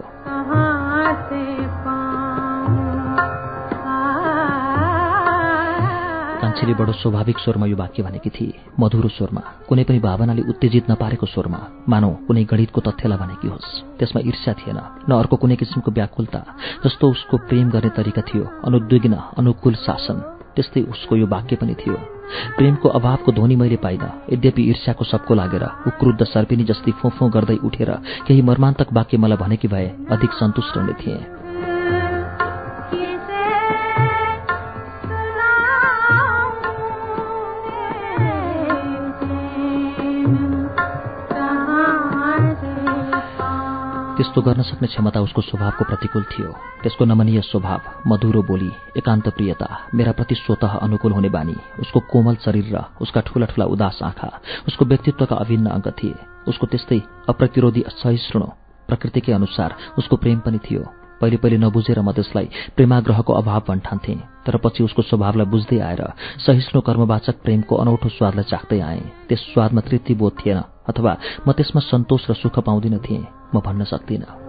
मान्छेले 6.49 6.73
बडो 6.73 6.93
स्वाभाविक 6.97 7.37
स्वरमा 7.39 7.65
यो 7.69 7.77
वाक्य 7.77 8.01
भनेकी 8.01 8.29
थिए। 8.33 8.73
मधुरो 8.73 9.09
स्वरमा 9.13 9.69
कुनै 9.69 9.83
पनि 9.85 9.99
भावनाले 10.01 10.41
उत्तेजित 10.49 10.89
नपारेको 10.89 11.25
स्वरमा 11.29 11.59
मानौ 11.85 12.25
कुनै 12.25 12.43
गणितको 12.49 12.79
तथ्यलाई 12.81 13.17
भनेकी 13.21 13.47
होस्। 13.53 13.69
त्यसमा 14.01 14.19
ईर्ष्या 14.25 14.53
थिएन 14.57 14.79
न 15.05 15.11
अर्को 15.13 15.35
कुनै 15.37 15.55
किसिमको 15.61 15.93
व्याकुलता 15.93 16.41
जस्तो 16.81 17.05
उसको 17.05 17.35
प्रेम 17.45 17.69
गर्ने 17.69 17.89
तरिका 17.93 18.21
थियो 18.25 18.43
अनुद्विग्न 18.65 19.13
अनुकूल 19.37 19.75
शासन। 19.85 20.17
त्यस्तै 20.57 20.81
उसको 20.89 21.13
यो 21.21 21.27
वाक्य 21.29 21.55
पनि 21.61 21.73
थियो। 21.77 21.97
प्रेमको 22.57 22.87
अभावको 22.97 23.29
ध्वनि 23.37 23.55
मैले 23.61 23.77
पाइन 23.85 24.03
यद्यपि 24.33 24.61
ईर्ष्याको 24.73 25.03
सबको 25.05 25.33
लागेर 25.37 25.65
उक्रुद्ध 25.85 26.21
सर्पिनी 26.33 26.63
जस्तै 26.65 26.97
फोफो 26.97 27.29
गर्दै 27.29 27.61
उठेर 27.61 27.91
केही 28.25 28.41
मर्मान्तक 28.41 28.89
वाक्य 28.97 29.21
मलाई 29.21 29.37
भनेकी 29.37 29.67
भए 29.69 29.87
अधिक 30.09 30.31
सन्तुष्ट 30.41 30.77
हुने 30.77 30.97
थिएँ। 30.97 31.38
त्यस्तो 44.19 44.41
गर्न 44.41 44.61
सक्ने 44.67 44.87
क्षमता 44.87 45.19
उसको 45.23 45.41
स्वभावको 45.41 45.83
प्रतिकूल 45.87 46.23
थियो। 46.27 46.51
त्यसको 46.83 47.05
नमनीय 47.07 47.39
स्वभाव 47.41 48.03
मधुरो 48.03 48.41
बोली 48.43 48.71
एकान्त 48.99 49.27
प्रियता 49.31 49.67
मेरा 49.95 50.11
प्रति 50.11 50.35
स्वत 50.35 50.63
अनुकूल 50.83 51.11
हुने 51.15 51.29
बानी 51.31 51.55
उसको 51.79 51.99
कोमल 52.11 52.35
शरीर 52.43 52.67
र 52.75 52.83
उसका 52.99 53.21
ठूला 53.23 53.45
ठूला 53.47 53.65
उदास 53.71 53.99
आँखा 54.03 54.29
उसको 54.67 54.85
व्यक्तित्वका 54.85 55.35
अभिन्न 55.35 55.67
अङ्ग 55.71 55.87
थिए। 55.95 56.15
उसको 56.51 56.65
त्यस्तै 56.67 56.99
अप्रतिरोधी 57.31 57.83
सहिष्णु 57.87 58.47
प्रकृतिकै 58.89 59.31
अनुसार 59.31 59.75
उसको 59.97 60.15
प्रेम 60.19 60.39
पनि 60.43 60.59
थियो। 60.67 60.83
पहिले 61.21 61.37
पहिले 61.37 61.57
नबुझेर 61.57 61.99
म 62.01 62.11
त्यसलाई 62.11 62.47
प्रेमाग्रहको 62.75 63.31
अभाव 63.33 63.61
भन्ठान्थेँ 63.69 64.19
तर 64.45 64.55
पछि 64.63 64.83
उसको 64.83 65.01
स्वभावलाई 65.01 65.47
बुझ्दै 65.53 65.79
आएर 65.79 66.01
सहिष्णु 66.45 66.81
कर्मवाचक 66.81 67.35
प्रेमको 67.43 67.75
अनौठो 67.75 68.09
स्वादलाई 68.09 68.49
चाख्दै 68.51 68.79
आएँ। 68.79 69.03
त्यस 69.27 69.41
स्वादमा 69.53 69.81
तृप्तिबोध 69.87 70.33
थिएन 70.39 70.59
अथवा 70.89 71.13
म 71.45 71.51
त्यसमा 71.51 71.81
सन्तोष 71.91 72.29
र 72.29 72.33
सुख 72.41 72.59
पाउँदिन 72.59 72.97
थिएँ 73.05 73.25
म 73.53 73.59
भन्न 73.59 73.83
सक्दिनँ। 73.93 74.48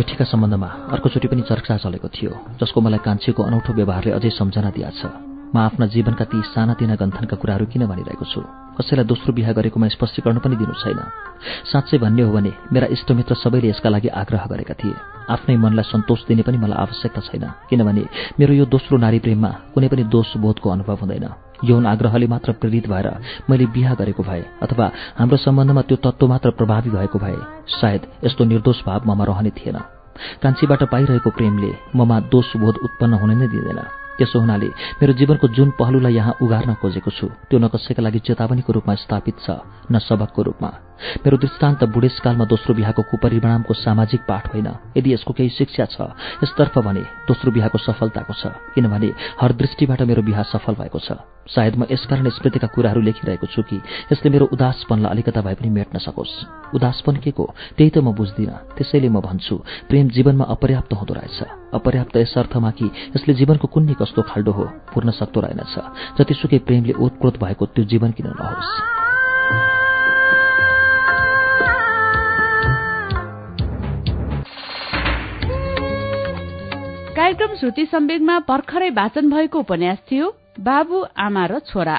जेठीका 0.00 0.24
सम्बन्धमा 0.24 0.68
अर्कोचोटि 0.96 1.28
पनि 1.28 1.42
चर्चा 1.44 1.76
चलेको 1.84 2.08
थियो 2.08 2.32
जसको 2.56 2.80
मलाई 2.80 3.04
कान्छीको 3.04 3.40
अनौठो 3.44 3.72
व्यवहारले 3.76 4.10
अझै 4.16 4.30
सम्झना 4.32 4.70
दिएछ। 4.72 5.00
म 5.52 5.56
आफ्ना 5.60 5.86
जीवनका 5.92 6.24
ती 6.24 6.40
सानातिना 6.56 6.94
गन्थनका 6.96 7.36
कुराहरू 7.36 7.66
किन 7.68 7.84
भनिरहेको 7.84 8.24
छु? 8.24 8.40
कसैलाई 8.80 9.04
दोस्रो 9.04 9.30
बिहा 9.36 9.52
गरेकोमा 9.52 9.92
स्पष्टीकरण 9.92 10.38
पनि 10.40 10.56
दिनु 10.56 10.72
छैन। 10.72 11.00
साँच्चै 11.68 11.98
भन्ने 12.00 12.22
हो 12.24 12.32
भने 12.32 12.52
मेरा 12.72 12.86
इष्टमित्र 12.96 13.34
सबैले 13.44 13.68
यसका 13.68 13.88
लागि 13.92 14.08
आग्रह 14.08 14.44
गरेका 14.48 14.74
थिए। 14.80 14.96
आफ्नै 15.28 15.56
मनलाई 15.60 15.84
सन्तोष 15.92 16.20
दिने 16.32 16.48
पनि 16.48 16.56
मलाई 16.64 16.80
आवश्यकता 16.80 17.20
छैन 17.20 17.44
किनभने 17.68 18.04
मेरो 18.40 18.52
यो 18.56 18.64
दोस्रो 18.72 18.96
नारी 19.04 19.18
प्रेममा 19.20 19.50
कुनै 19.76 19.88
पनि 19.92 20.08
दोष 20.08 20.36
बोधको 20.40 20.66
अनुभव 20.70 20.96
हुँदैन। 21.04 21.49
यौन 21.64 21.86
आग्रहले 21.86 22.26
मात्र 22.26 22.52
प्रेरित 22.52 22.88
भएर 22.88 23.08
मैले 23.50 23.66
बिहा 23.66 23.94
गरेको 23.94 24.22
भए 24.22 24.42
अथवा 24.62 24.90
हाम्रो 25.18 25.36
सम्बन्धमा 25.36 25.82
त्यो 25.82 25.96
तत्त्व 26.04 26.26
मात्र 26.26 26.50
प्रभावी 26.50 26.90
भएको 26.90 27.18
भए 27.18 27.36
सायद 27.70 28.06
यस्तो 28.24 28.44
निर्दोष 28.44 28.84
भाव 28.86 29.00
ममा 29.06 29.24
रहने 29.24 29.50
थिएन। 29.50 29.78
कान्छीबाट 30.42 30.82
पाइरहेको 30.92 31.30
प्रेमले 31.30 31.72
ममा 31.96 32.20
दोषबोध 32.32 32.76
उत्पन्न 32.84 33.14
हुन 33.14 33.30
नै 33.38 33.48
दिँदैन। 33.48 33.80
त्यसो 34.18 34.40
हुनाले 34.40 34.68
मेरो 35.00 35.12
जीवनको 35.16 35.48
जुन 35.48 35.70
पहलुलाई 35.80 36.14
यहाँ 36.14 36.34
उगार्न 36.42 36.74
खोजेको 36.76 37.10
छु 37.10 37.26
त्यो 37.48 37.58
न 37.58 37.68
कसैका 37.72 38.02
लागि 38.02 38.18
चेतावनीको 38.26 38.72
रूपमा 38.72 38.94
स्थापित 38.94 39.36
छ 39.40 39.60
न 39.92 39.98
सबकको 39.98 40.42
रूपमा। 40.42 40.89
मेरो 41.24 41.36
दृष्टान्त 41.36 41.84
बुढेसकालमा 41.84 42.44
दोस्रो 42.44 42.74
बिहाको 42.74 43.02
कुपरिणामको 43.10 43.74
सामाजिक 43.74 44.20
पाठ 44.28 44.44
होइन। 44.52 44.68
यदि 44.96 45.12
यसको 45.14 45.32
केही 45.32 45.50
शिक्षा 45.50 45.84
छ 45.84 45.96
यसतर्फ 46.44 46.78
भने 46.78 47.02
दोस्रो 47.26 47.50
बिहाको 47.52 47.78
सफलताको 47.78 48.34
छ 48.34 48.52
किनभने 48.74 49.10
हर 49.40 49.52
दृष्टिबाट 49.52 50.02
मेरो 50.02 50.22
बिहा 50.22 50.42
सफल 50.52 50.74
भएको 50.74 50.98
छ। 50.98 51.12
सायद 51.50 51.76
म 51.76 51.82
यसकारण 51.90 52.28
स्मृतिका 52.30 52.68
कुराहरू 52.70 53.00
लेखिरहेको 53.00 53.46
छु 53.50 53.62
कि 53.62 53.76
यसले 54.12 54.30
मेरो 54.30 54.46
उदासपनलाई 54.54 55.10
अलिकता 55.10 55.40
भए 55.42 55.54
पनि 55.58 55.70
मेट्न 55.70 55.98
सकोस्। 55.98 56.74
उदासपन 56.74 57.16
के 57.18 57.30
को? 57.34 57.44
त्यही 57.74 57.90
त 57.90 57.98
म 57.98 58.14
बुझ्दिनँ। 58.14 58.78
त्यसैले 58.78 59.08
म 59.08 59.18
भन्छु 59.18 59.56
प्रेम 59.90 60.08
जीवनमा 60.14 60.44
अपर्याप्त 60.46 60.92
हुँदो 60.94 61.14
रहेछ। 61.14 61.38
अपर्याप्त 61.74 62.16
यस 62.16 62.34
अर्थमा 62.38 62.70
कि 62.70 62.86
यसले 63.16 63.34
जीवनको 63.34 63.66
कुन्नी 63.66 63.94
कस्तो 63.98 64.22
खाल्डो 64.22 64.52
हो 64.52 64.64
पूर्ण 64.94 65.10
सक्दो 65.10 65.40
रहेनछ। 65.40 65.74
जतिसुकै 66.22 66.58
प्रेमले 66.62 66.94
ओतप्रोत 66.94 67.34
भएको 67.42 67.66
त्यो 67.66 67.84
जीवन 67.84 68.10
किन 68.14 68.26
नहोस्। 68.30 68.99
कार्यक्रम 77.30 77.54
श्रुति 77.56 77.84
सम्वेगमा 77.86 78.38
भर्खरै 78.38 78.88
वाचन 78.90 79.28
भएको 79.30 79.58
उपन्यास 79.58 79.98
थियो 80.10 80.28
बाबु 80.60 81.02
आमा 81.16 81.44
र 81.46 81.58
छोरा। 81.58 81.94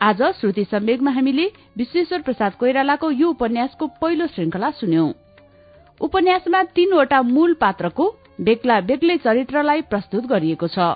आज 0.00 0.22
श्रुति 0.40 0.64
सम्वेगमा 0.64 1.10
हामीले 1.10 1.46
विश्वेश्वर 1.76 2.20
प्रसाद 2.22 2.52
कोइरालाको 2.54 3.10
यो 3.10 3.28
उपन्यासको 3.28 3.86
पहिलो 4.00 4.26
श्रृंखला 4.26 4.70
सुन्यौं। 4.70 5.10
उपन्यासमा 6.00 6.62
तीनवटा 6.62 7.20
मूल 7.24 7.54
पात्रको 7.54 8.06
बेग्ला 8.40 8.80
बेग्लै 8.82 9.16
चरित्रलाई 9.16 9.82
प्रस्तुत 9.82 10.26
गरिएको 10.26 10.68
छ। 10.68 10.94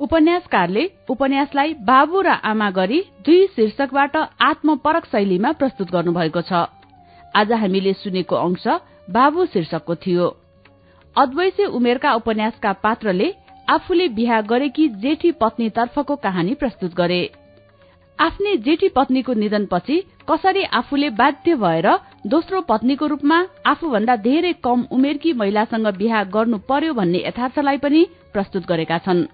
उपन्यासकारले 0.00 0.90
उपन्यासलाई 1.08 1.74
बाबु 1.86 2.20
र 2.20 2.34
आमा 2.50 2.70
गरी 2.70 3.00
दुई 3.22 3.46
शीर्षकबाट 3.46 4.16
आत्मपरक 4.42 5.06
शैलीमा 5.06 5.52
प्रस्तुत 5.52 5.90
गर्नुभएको 5.92 6.42
छ। 6.42 6.66
आज 7.34 7.52
हामीले 7.52 7.92
सुनेको 8.02 8.36
अंश 8.36 8.66
बाबु 9.10 9.46
शीर्षकको 9.46 9.94
थियो। 9.94 10.28
अद्वैसी 11.16 11.64
उमेरका 11.66 12.12
उपन्यासका 12.14 12.72
पात्रले 12.82 13.32
आफूले 13.68 14.06
बिहा 14.08 14.40
गरेकी 14.42 14.88
जेठी 15.00 15.30
पत्नीतर्फको 15.32 16.16
कहानी 16.16 16.54
प्रस्तुत 16.54 16.94
गरे। 16.94 17.22
आफ्नै 18.18 18.56
जेठी 18.56 18.88
पत्नीको 18.88 19.32
निधनपछि 19.34 19.96
कसरी 20.30 20.62
आफूले 20.72 21.10
बाध्य 21.10 21.54
भएर 21.56 21.88
दोस्रो 22.26 22.60
पत्नीको 22.60 23.06
रूपमा 23.06 23.38
आफूभन्दा 23.66 24.16
धेरै 24.18 24.52
कम 24.64 24.86
उमेरकी 24.92 25.32
महिलासँग 25.32 25.86
बिहा 25.98 26.22
गर्नु 26.30 26.58
पर्यो 26.68 26.94
भन्ने 26.94 27.18
यथार्थलाई 27.18 27.78
पनि 27.78 28.06
प्रस्तुत 28.32 28.66
गरेका 28.66 28.98
छन्। 28.98 29.26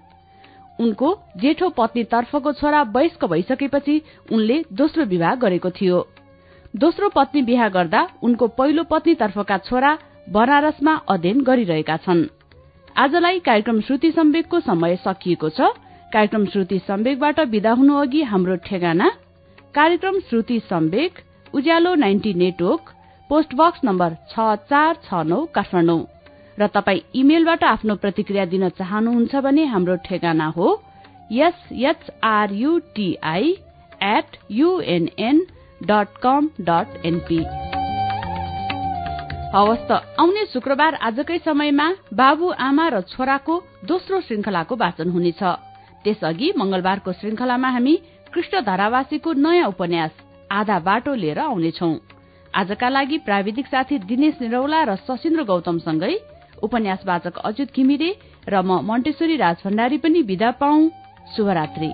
उनको 0.79 1.13
जेठो 1.37 1.69
पत्नीतर्फको 1.77 2.53
छोरा 2.53 2.81
वयस्क 2.95 3.25
भइसकेपछि 3.25 4.01
उनले 4.31 4.63
दोस्रो 4.73 5.05
विवाह 5.05 5.35
गरेको 5.37 5.69
थियो। 5.71 6.05
दोस्रो 6.75 7.09
पत्नी 7.09 7.41
बिहा 7.43 7.69
गर्दा 7.69 8.07
उनको 8.23 8.47
पहिलो 8.57 8.83
पत्नीतर्फका 8.83 9.57
छोरा 9.67 9.97
बनारसमा 10.27 11.01
अध्ययन 11.09 11.41
गरिरहेका 11.41 11.97
छन्। 11.97 12.25
आजलाई 12.95 13.39
कार्यक्रम 13.39 13.81
श्रुति 13.81 14.11
सम्वेकको 14.11 14.59
समय 14.59 14.97
सकिएको 14.97 15.49
छ। 15.49 15.61
कार्यक्रम 16.11 16.45
श्रुति 16.45 16.79
सम्वेकबाट 16.79 17.39
विदा 17.47 17.71
हुनु 17.71 17.97
अघि 17.97 18.23
हाम्रो 18.23 18.55
ठेगाना। 18.65 19.11
कार्यक्रम 19.75 20.19
Shruti 20.19 20.59
Samvek 20.69 21.13
Ujyalo 21.53 21.95
ninety 21.95 22.33
network 22.33 22.93
post 23.29 23.55
box 23.55 23.79
number 23.83 24.15
छ 24.31 24.39
चार 24.67 24.95
छ 25.05 25.13
नौ 25.25 25.45
काठमाडौँ। 25.55 26.05
र 26.57 26.67
तपाई 26.75 27.03
इमेलबाट 27.15 27.63
आफ्नो 27.65 27.95
प्रतिक्रिया 27.95 28.45
दिन 28.45 28.69
चाहनुहुन्छ 28.69 29.35
भने 29.45 29.65
हाम्रो 29.65 29.95
ठेगाना 30.05 30.47
हो। 30.57 30.83
SHRUTI 31.47 33.51
at 34.05 34.37
UNN 34.51 35.45
dot 35.83 36.07
com 36.23 36.49
dot 36.61 37.05
NP 37.05 37.66
हवस् 39.53 39.87
त 39.89 39.91
आउने 40.19 40.43
शुक्रबार 40.53 40.93
आजकै 41.07 41.37
समयमा 41.39 41.87
बाबु 42.19 42.47
आमा 42.59 42.85
र 42.93 42.95
छोराको 43.11 43.53
दोस्रो 43.87 44.19
श्रृंखलाको 44.27 44.75
वाचन 44.75 45.09
हुनेछ। 45.09 45.41
त्यसअघि 46.03 46.47
मंगलबारको 46.59 47.11
श्रृंखलामा 47.19 47.69
हामी 47.75 47.95
कृष्ण 48.33 48.61
धारावासीको 48.67 49.33
नयाँ 49.39 49.67
उपन्यास 49.71 50.11
आधा 50.51 50.77
बाटो 50.87 51.13
लिएर 51.15 51.39
आउनेछौ। 51.39 51.91
आजका 52.53 52.89
लागि 52.89 53.17
प्राविधिक 53.23 53.67
साथी 53.71 53.97
दिनेश 54.03 54.35
निरौला 54.41 54.83
र 54.83 54.95
सशिन्द्र 55.07 55.43
गौतमसँगै 55.47 56.13
उपन्यास 56.67 57.01
वाचक 57.07 57.35
अच्युत 57.47 57.69
घिमिरे 57.71 58.11
र 58.51 58.61
म 58.67 58.83
मण्टेश्वरी 58.83 59.35
राज 59.37 59.57
भण्डारी 59.63 59.97
पनि 60.03 60.21
विदा 60.27 60.51
पाउ 60.59 60.75
शुभरात्री। 61.35 61.89